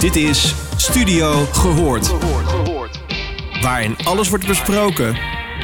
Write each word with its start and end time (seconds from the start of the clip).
Dit 0.00 0.16
is 0.16 0.54
Studio 0.76 1.44
Gehoord. 1.52 2.08
Waarin 3.62 3.96
alles 4.04 4.28
wordt 4.28 4.46
besproken 4.46 5.16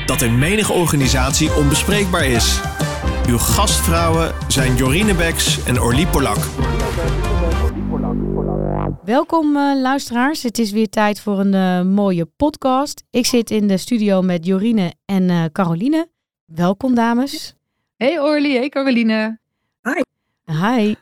dat 0.06 0.22
in 0.22 0.38
menige 0.38 0.72
organisatie 0.72 1.54
onbespreekbaar 1.54 2.24
is. 2.24 2.60
Uw 3.28 3.38
gastvrouwen 3.38 4.34
zijn 4.48 4.76
Jorine 4.76 5.14
Beks 5.14 5.64
en 5.64 5.80
Orlie 5.80 6.06
Polak. 6.06 6.36
Welkom 9.04 9.56
uh, 9.56 9.80
luisteraars. 9.80 10.42
Het 10.42 10.58
is 10.58 10.70
weer 10.70 10.88
tijd 10.88 11.20
voor 11.20 11.38
een 11.38 11.54
uh, 11.54 11.94
mooie 11.94 12.26
podcast. 12.26 13.04
Ik 13.10 13.26
zit 13.26 13.50
in 13.50 13.66
de 13.66 13.76
studio 13.76 14.22
met 14.22 14.46
Jorine 14.46 14.94
en 15.04 15.22
uh, 15.22 15.44
Caroline. 15.52 16.08
Welkom 16.44 16.94
dames. 16.94 17.54
Hey 17.96 18.20
Orly, 18.20 18.56
hey 18.56 18.68
Caroline. 18.68 19.38
Hi. 19.82 20.00
Hi. 20.44 20.94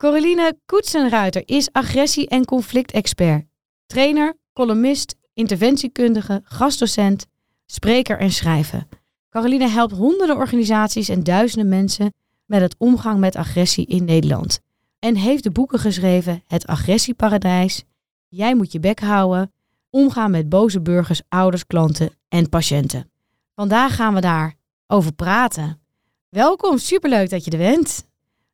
Caroline 0.00 0.58
Koetsenruiter 0.66 1.42
is 1.44 1.72
agressie- 1.72 2.28
en 2.28 2.44
conflictexpert. 2.44 3.44
Trainer, 3.86 4.36
columnist, 4.52 5.16
interventiekundige, 5.34 6.40
gastdocent, 6.44 7.26
spreker 7.66 8.18
en 8.18 8.30
schrijver. 8.30 8.86
Caroline 9.30 9.68
helpt 9.68 9.92
honderden 9.92 10.36
organisaties 10.36 11.08
en 11.08 11.22
duizenden 11.22 11.68
mensen 11.68 12.14
met 12.44 12.60
het 12.60 12.74
omgang 12.78 13.18
met 13.18 13.36
agressie 13.36 13.86
in 13.86 14.04
Nederland. 14.04 14.60
En 14.98 15.16
heeft 15.16 15.42
de 15.42 15.50
boeken 15.50 15.78
geschreven 15.78 16.42
Het 16.46 16.66
Agressieparadijs, 16.66 17.84
Jij 18.28 18.54
moet 18.54 18.72
je 18.72 18.80
bek 18.80 19.00
houden, 19.00 19.52
Omgaan 19.90 20.30
met 20.30 20.48
boze 20.48 20.80
burgers, 20.80 21.22
ouders, 21.28 21.66
klanten 21.66 22.10
en 22.28 22.48
patiënten. 22.48 23.10
Vandaag 23.54 23.94
gaan 23.94 24.14
we 24.14 24.20
daar 24.20 24.54
over 24.86 25.12
praten. 25.12 25.80
Welkom, 26.28 26.78
superleuk 26.78 27.30
dat 27.30 27.44
je 27.44 27.50
er 27.50 27.58
bent. 27.58 28.08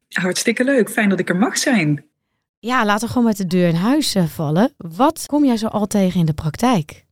Hartstikke 0.09 0.65
leuk, 0.65 0.91
fijn 0.91 1.09
dat 1.09 1.19
ik 1.19 1.29
er 1.29 1.37
mag 1.37 1.59
zijn. 1.59 2.05
Ja, 2.59 2.85
laten 2.85 3.07
we 3.07 3.13
gewoon 3.13 3.29
met 3.29 3.37
de 3.37 3.47
deur 3.47 3.69
in 3.69 3.75
huis 3.75 4.15
eh, 4.15 4.25
vallen. 4.25 4.73
Wat 4.77 5.25
kom 5.27 5.45
jij 5.45 5.57
zo 5.57 5.67
al 5.67 5.87
tegen 5.87 6.21
in 6.21 6.27
de 6.27 6.35
praktijk? 6.35 7.05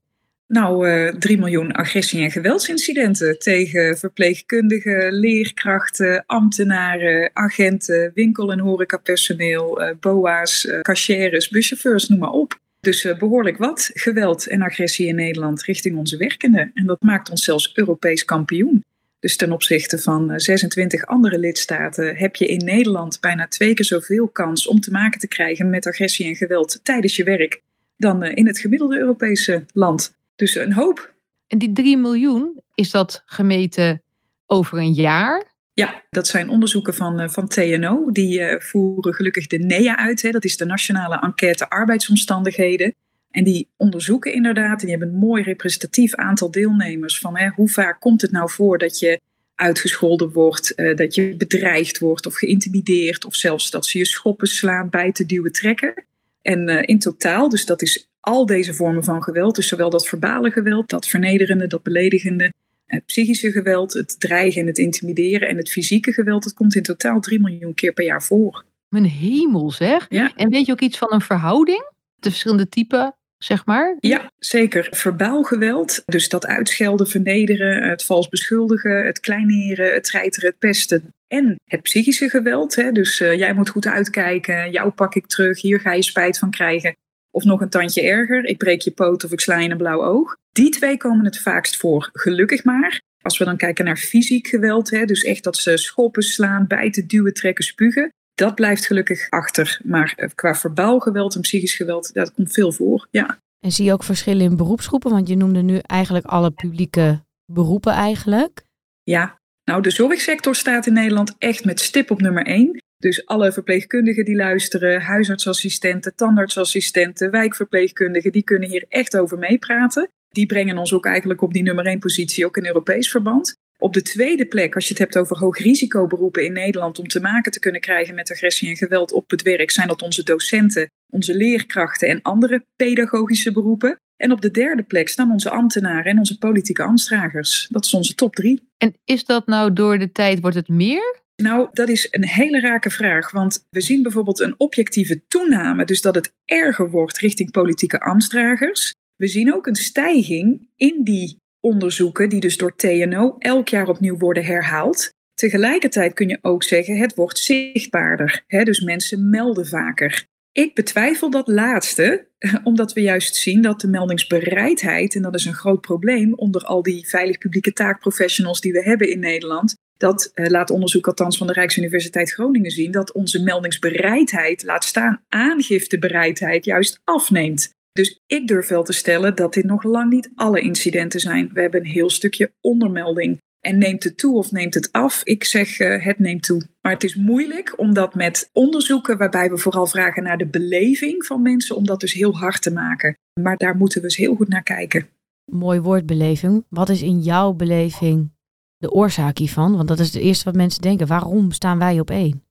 Nou, 0.47 0.89
uh, 0.89 1.15
3 1.15 1.39
miljoen 1.39 1.72
agressie- 1.72 2.22
en 2.22 2.31
geweldsincidenten 2.31 3.39
tegen 3.39 3.98
verpleegkundigen, 3.98 5.12
leerkrachten, 5.12 6.22
ambtenaren, 6.27 7.31
agenten, 7.33 8.11
winkel- 8.15 8.53
en 8.53 8.59
horecapersoneel, 8.59 9.83
uh, 9.83 9.91
boa's, 10.00 10.65
uh, 10.65 11.48
buschauffeurs, 11.50 12.09
noem 12.09 12.19
maar 12.19 12.31
op. 12.31 12.61
Dus 12.81 13.05
uh, 13.05 13.19
behoorlijk 13.19 13.59
wat 13.59 13.91
geweld 13.92 14.47
en 14.47 14.62
agressie 14.62 15.06
in 15.06 15.15
Nederland 15.15 15.62
richting 15.62 15.97
onze 15.97 16.17
werkenden. 16.17 16.70
En 16.75 16.87
dat 16.87 17.03
maakt 17.03 17.31
ons 17.31 17.45
zelfs 17.45 17.70
Europees 17.75 18.25
kampioen. 18.25 18.84
Dus 19.25 19.36
ten 19.36 19.53
opzichte 19.53 19.98
van 19.98 20.41
26 20.41 21.06
andere 21.06 21.39
lidstaten 21.39 22.17
heb 22.17 22.36
je 22.36 22.47
in 22.47 22.64
Nederland 22.64 23.20
bijna 23.20 23.48
twee 23.48 23.75
keer 23.75 23.84
zoveel 23.84 24.28
kans 24.28 24.66
om 24.66 24.81
te 24.81 24.91
maken 24.91 25.20
te 25.20 25.28
krijgen 25.28 25.70
met 25.70 25.86
agressie 25.86 26.27
en 26.27 26.36
geweld 26.36 26.81
tijdens 26.83 27.16
je 27.16 27.25
werk 27.25 27.62
dan 27.97 28.22
in 28.22 28.47
het 28.47 28.58
gemiddelde 28.58 28.98
Europese 28.98 29.64
land. 29.72 30.16
Dus 30.36 30.55
een 30.55 30.72
hoop. 30.72 31.14
En 31.47 31.58
die 31.58 31.72
3 31.72 31.97
miljoen, 31.97 32.61
is 32.75 32.91
dat 32.91 33.22
gemeten 33.27 34.03
over 34.47 34.78
een 34.78 34.92
jaar? 34.92 35.53
Ja, 35.72 36.03
dat 36.11 36.27
zijn 36.27 36.48
onderzoeken 36.48 36.94
van, 36.94 37.31
van 37.31 37.48
TNO. 37.48 38.11
Die 38.11 38.56
voeren 38.59 39.14
gelukkig 39.14 39.47
de 39.47 39.59
NEA 39.59 39.97
uit. 39.97 40.22
Hè. 40.22 40.31
Dat 40.31 40.44
is 40.44 40.56
de 40.56 40.64
Nationale 40.64 41.20
Enquête 41.20 41.70
Arbeidsomstandigheden. 41.70 42.94
En 43.35 43.45
die 43.45 43.69
onderzoeken 43.77 44.33
inderdaad, 44.33 44.81
en 44.81 44.87
die 44.87 44.97
hebben 44.97 45.09
een 45.09 45.27
mooi 45.27 45.43
representatief 45.43 46.15
aantal 46.15 46.51
deelnemers 46.51 47.19
van 47.19 47.37
hè, 47.37 47.49
hoe 47.49 47.69
vaak 47.69 48.01
komt 48.01 48.23
het 48.23 48.31
nou 48.31 48.51
voor 48.51 48.79
dat 48.79 48.99
je 48.99 49.21
uitgescholden 49.55 50.33
wordt, 50.33 50.73
uh, 50.77 50.97
dat 50.97 51.15
je 51.15 51.37
bedreigd 51.37 51.99
wordt 51.99 52.27
of 52.27 52.35
geïntimideerd 52.35 53.25
of 53.25 53.35
zelfs 53.35 53.71
dat 53.71 53.87
ze 53.87 53.99
je 53.99 54.05
schoppen 54.07 54.47
slaan, 54.47 54.91
bijten, 54.91 55.27
duwen, 55.27 55.53
trekken. 55.53 56.05
En 56.43 56.69
uh, 56.69 56.83
in 56.83 56.99
totaal, 56.99 57.49
dus 57.49 57.67
dat 57.67 57.83
is 57.83 58.09
al 58.21 58.47
deze 58.47 58.75
vormen 58.75 59.05
van 59.05 59.23
geweld, 59.23 59.55
dus 59.55 59.69
zowel 59.69 59.91
dat 59.91 60.09
verbale 60.09 60.51
geweld, 60.51 60.91
dat 60.91 61.07
vernederende, 61.07 61.67
dat 61.67 61.83
beledigende, 61.83 62.53
het 62.87 63.07
psychische 63.07 63.53
geweld, 63.53 63.93
het 63.93 64.21
dreigen 64.21 64.61
en 64.61 64.67
het 64.67 64.78
intimideren 64.78 65.49
en 65.49 65.56
het 65.56 65.71
fysieke 65.71 66.12
geweld, 66.12 66.43
dat 66.43 66.55
komt 66.55 66.75
in 66.75 66.83
totaal 66.83 67.21
3 67.21 67.41
miljoen 67.41 67.75
keer 67.75 67.93
per 67.93 68.05
jaar 68.05 68.23
voor. 68.23 68.65
Mijn 68.89 69.05
hemel 69.05 69.71
zeg. 69.71 70.06
Ja. 70.09 70.33
En 70.37 70.50
weet 70.50 70.67
je 70.67 70.73
ook 70.73 70.81
iets 70.81 70.99
van 70.99 71.12
een 71.12 71.21
verhouding? 71.21 71.91
De 72.15 72.31
verschillende 72.31 72.69
typen, 72.69 73.15
zeg 73.44 73.66
maar? 73.66 73.97
Ja, 74.00 74.31
zeker. 74.38 74.88
Verbaal 74.91 75.43
geweld, 75.43 76.03
dus 76.05 76.28
dat 76.28 76.47
uitschelden, 76.47 77.09
vernederen, 77.09 77.88
het 77.88 78.05
vals 78.05 78.28
beschuldigen, 78.28 79.06
het 79.06 79.21
kleineren, 79.21 79.94
het 79.94 80.05
treiteren, 80.05 80.49
het 80.49 80.59
pesten. 80.59 81.15
En 81.27 81.56
het 81.65 81.82
psychische 81.82 82.28
geweld, 82.28 82.75
hè? 82.75 82.93
dus 82.93 83.21
uh, 83.21 83.38
jij 83.38 83.55
moet 83.55 83.69
goed 83.69 83.87
uitkijken, 83.87 84.71
jou 84.71 84.91
pak 84.91 85.15
ik 85.15 85.27
terug, 85.27 85.60
hier 85.60 85.81
ga 85.81 85.93
je 85.93 86.03
spijt 86.03 86.38
van 86.38 86.50
krijgen. 86.50 86.97
Of 87.31 87.44
nog 87.44 87.60
een 87.60 87.69
tandje 87.69 88.03
erger, 88.03 88.44
ik 88.44 88.59
breek 88.59 88.81
je 88.81 88.91
poot 88.91 89.25
of 89.25 89.32
ik 89.32 89.41
sla 89.41 89.59
je 89.59 89.71
een 89.71 89.76
blauw 89.76 90.05
oog. 90.05 90.37
Die 90.53 90.71
twee 90.71 90.97
komen 90.97 91.25
het 91.25 91.38
vaakst 91.38 91.76
voor, 91.76 92.11
gelukkig 92.12 92.65
maar. 92.65 93.00
Als 93.22 93.38
we 93.38 93.44
dan 93.44 93.56
kijken 93.56 93.84
naar 93.84 93.97
fysiek 93.97 94.47
geweld, 94.47 94.91
hè, 94.91 95.05
dus 95.05 95.22
echt 95.22 95.44
dat 95.44 95.56
ze 95.56 95.76
schoppen, 95.76 96.22
slaan, 96.22 96.66
bijten, 96.66 97.06
duwen, 97.06 97.34
trekken, 97.34 97.65
spugen. 97.65 98.12
Dat 98.34 98.55
blijft 98.55 98.87
gelukkig 98.87 99.31
achter. 99.31 99.81
Maar 99.84 100.33
qua 100.34 100.55
verbaal 100.55 100.99
geweld 100.99 101.34
en 101.34 101.41
psychisch 101.41 101.75
geweld, 101.75 102.12
dat 102.12 102.33
komt 102.33 102.53
veel 102.53 102.72
voor, 102.72 103.09
ja. 103.11 103.39
En 103.61 103.72
zie 103.72 103.84
je 103.84 103.93
ook 103.93 104.05
verschillen 104.05 104.45
in 104.45 104.56
beroepsgroepen? 104.56 105.11
Want 105.11 105.28
je 105.28 105.37
noemde 105.37 105.62
nu 105.62 105.78
eigenlijk 105.78 106.27
alle 106.27 106.50
publieke 106.50 107.23
beroepen 107.53 107.93
eigenlijk. 107.93 108.65
Ja, 109.03 109.39
nou 109.65 109.83
de 109.83 109.91
zorgsector 109.91 110.55
staat 110.55 110.87
in 110.87 110.93
Nederland 110.93 111.34
echt 111.39 111.65
met 111.65 111.81
stip 111.81 112.11
op 112.11 112.21
nummer 112.21 112.47
één. 112.47 112.83
Dus 112.97 113.27
alle 113.27 113.53
verpleegkundigen 113.53 114.25
die 114.25 114.37
luisteren, 114.37 115.00
huisartsassistenten, 115.00 116.15
tandartsassistenten, 116.15 117.31
wijkverpleegkundigen, 117.31 118.33
die 118.33 118.43
kunnen 118.43 118.69
hier 118.69 118.84
echt 118.89 119.17
over 119.17 119.39
meepraten. 119.39 120.09
Die 120.28 120.47
brengen 120.47 120.78
ons 120.78 120.93
ook 120.93 121.06
eigenlijk 121.06 121.43
op 121.43 121.53
die 121.53 121.62
nummer 121.62 121.87
één 121.87 121.99
positie, 121.99 122.47
ook 122.47 122.56
in 122.56 122.67
Europees 122.67 123.11
verband. 123.11 123.56
Op 123.84 123.93
de 123.93 124.03
tweede 124.03 124.47
plek, 124.47 124.75
als 124.75 124.84
je 124.84 124.91
het 124.91 124.99
hebt 124.99 125.17
over 125.17 125.39
hoogrisicoberoepen 125.39 126.45
in 126.45 126.53
Nederland 126.53 126.99
om 126.99 127.09
te 127.09 127.21
maken 127.21 127.53
te 127.53 127.59
kunnen 127.59 127.81
krijgen 127.81 128.15
met 128.15 128.31
agressie 128.31 128.69
en 128.69 128.77
geweld 128.77 129.12
op 129.12 129.31
het 129.31 129.43
werk, 129.43 129.71
zijn 129.71 129.89
dat 129.89 130.03
onze 130.03 130.22
docenten, 130.22 130.91
onze 131.12 131.37
leerkrachten 131.37 132.09
en 132.09 132.23
andere 132.23 132.67
pedagogische 132.77 133.53
beroepen. 133.53 134.00
En 134.17 134.33
op 134.33 134.41
de 134.41 134.50
derde 134.50 134.83
plek 134.83 135.09
staan 135.09 135.33
onze 135.33 135.50
ambtenaren 135.50 136.05
en 136.05 136.19
onze 136.19 136.39
politieke 136.39 136.83
ambtsdragers. 136.83 137.67
Dat 137.71 137.84
is 137.84 137.94
onze 137.94 138.15
top 138.15 138.34
drie. 138.34 138.69
En 138.77 138.94
is 139.05 139.25
dat 139.25 139.47
nou 139.47 139.73
door 139.73 139.99
de 139.99 140.12
tijd, 140.12 140.41
wordt 140.41 140.56
het 140.56 140.69
meer? 140.69 141.23
Nou, 141.37 141.69
dat 141.73 141.89
is 141.89 142.09
een 142.11 142.28
hele 142.28 142.61
rake 142.61 142.91
vraag, 142.91 143.31
want 143.31 143.67
we 143.71 143.81
zien 143.81 144.03
bijvoorbeeld 144.03 144.41
een 144.41 144.55
objectieve 144.56 145.27
toename, 145.28 145.84
dus 145.84 146.00
dat 146.00 146.15
het 146.15 146.33
erger 146.44 146.91
wordt 146.91 147.19
richting 147.19 147.50
politieke 147.50 148.00
ambtsdragers. 148.00 148.94
We 149.17 149.27
zien 149.27 149.55
ook 149.55 149.67
een 149.67 149.75
stijging 149.75 150.69
in 150.77 151.00
die 151.03 151.43
onderzoeken, 151.64 152.28
die 152.28 152.41
dus 152.41 152.56
door 152.56 152.76
TNO 152.76 153.36
elk 153.38 153.69
jaar 153.69 153.88
opnieuw 153.88 154.16
worden 154.16 154.44
herhaald. 154.44 155.12
Tegelijkertijd 155.34 156.12
kun 156.12 156.28
je 156.28 156.38
ook 156.42 156.62
zeggen, 156.62 156.97
het 156.97 157.14
wordt 157.14 157.38
zichtbaarder, 157.38 158.44
hè? 158.47 158.64
dus 158.64 158.80
mensen 158.80 159.30
melden 159.30 159.66
vaker. 159.66 160.26
Ik 160.52 160.75
betwijfel 160.75 161.30
dat 161.30 161.48
laatste, 161.48 162.28
omdat 162.64 162.92
we 162.92 163.00
juist 163.00 163.36
zien 163.36 163.62
dat 163.62 163.80
de 163.80 163.88
meldingsbereidheid, 163.88 165.14
en 165.14 165.22
dat 165.22 165.34
is 165.34 165.44
een 165.44 165.54
groot 165.54 165.80
probleem 165.80 166.34
onder 166.34 166.64
al 166.64 166.82
die 166.82 167.08
veilig 167.08 167.38
publieke 167.38 167.72
taakprofessionals 167.72 168.60
die 168.60 168.72
we 168.72 168.82
hebben 168.82 169.10
in 169.10 169.19
Nederland, 169.19 169.75
dat 169.96 170.31
uh, 170.34 170.46
laat 170.46 170.70
onderzoek 170.70 171.06
althans 171.06 171.36
van 171.36 171.46
de 171.46 171.52
Rijksuniversiteit 171.52 172.32
Groningen 172.32 172.70
zien, 172.70 172.91
dat 172.91 173.12
onze 173.12 173.42
meldingsbereidheid, 173.42 174.62
laat 174.62 174.84
staan 174.84 175.25
aangiftebereidheid, 175.28 176.64
juist 176.64 177.00
afneemt. 177.04 177.72
Dus 177.94 178.21
ik 178.27 178.47
durf 178.47 178.69
wel 178.69 178.82
te 178.82 178.93
stellen 178.93 179.37
dat 179.37 179.55
dit 179.55 179.65
nog 179.65 179.82
lang 179.82 180.10
niet 180.10 180.31
alle 180.34 180.60
incidenten 180.60 181.21
zijn. 181.21 181.50
We 181.53 181.60
hebben 181.60 181.81
een 181.81 181.87
heel 181.87 182.10
stukje 182.10 182.53
ondermelding. 182.60 183.43
En 183.60 183.78
neemt 183.78 184.05
het 184.05 184.19
toe 184.19 184.37
of 184.37 184.53
neemt 184.53 184.75
het 184.75 184.93
af? 184.93 185.21
Ik 185.25 185.44
zeg 185.44 185.78
uh, 185.78 186.05
het 186.05 186.19
neemt 186.19 186.43
toe. 186.43 186.66
Maar 186.81 186.93
het 186.93 187.05
is 187.05 187.15
moeilijk 187.15 187.78
om 187.78 187.94
dat 187.94 188.15
met 188.15 188.50
onderzoeken, 188.53 189.19
waarbij 189.19 189.50
we 189.50 189.59
vooral 189.59 189.87
vragen 189.87 190.22
naar 190.22 190.38
de 190.38 190.47
beleving 190.47 191.27
van 191.27 191.43
mensen, 191.43 191.76
om 191.76 191.87
dat 191.87 192.00
dus 192.00 192.12
heel 192.12 192.37
hard 192.37 192.62
te 192.62 192.73
maken. 192.73 193.17
Maar 193.41 193.56
daar 193.56 193.76
moeten 193.76 193.99
we 193.99 194.05
eens 194.05 194.17
heel 194.17 194.35
goed 194.35 194.49
naar 194.49 194.62
kijken. 194.62 195.08
Mooi 195.50 195.81
woord 195.81 196.06
beleving. 196.06 196.64
Wat 196.69 196.88
is 196.88 197.02
in 197.02 197.20
jouw 197.20 197.52
beleving 197.52 198.32
de 198.76 198.91
oorzaak 198.91 199.38
hiervan? 199.38 199.76
Want 199.76 199.88
dat 199.88 199.99
is 199.99 200.12
het 200.12 200.23
eerste 200.23 200.44
wat 200.44 200.55
mensen 200.55 200.82
denken. 200.82 201.06
Waarom 201.06 201.52
staan 201.52 201.79
wij 201.79 202.00
op 202.00 202.11
één? 202.11 202.44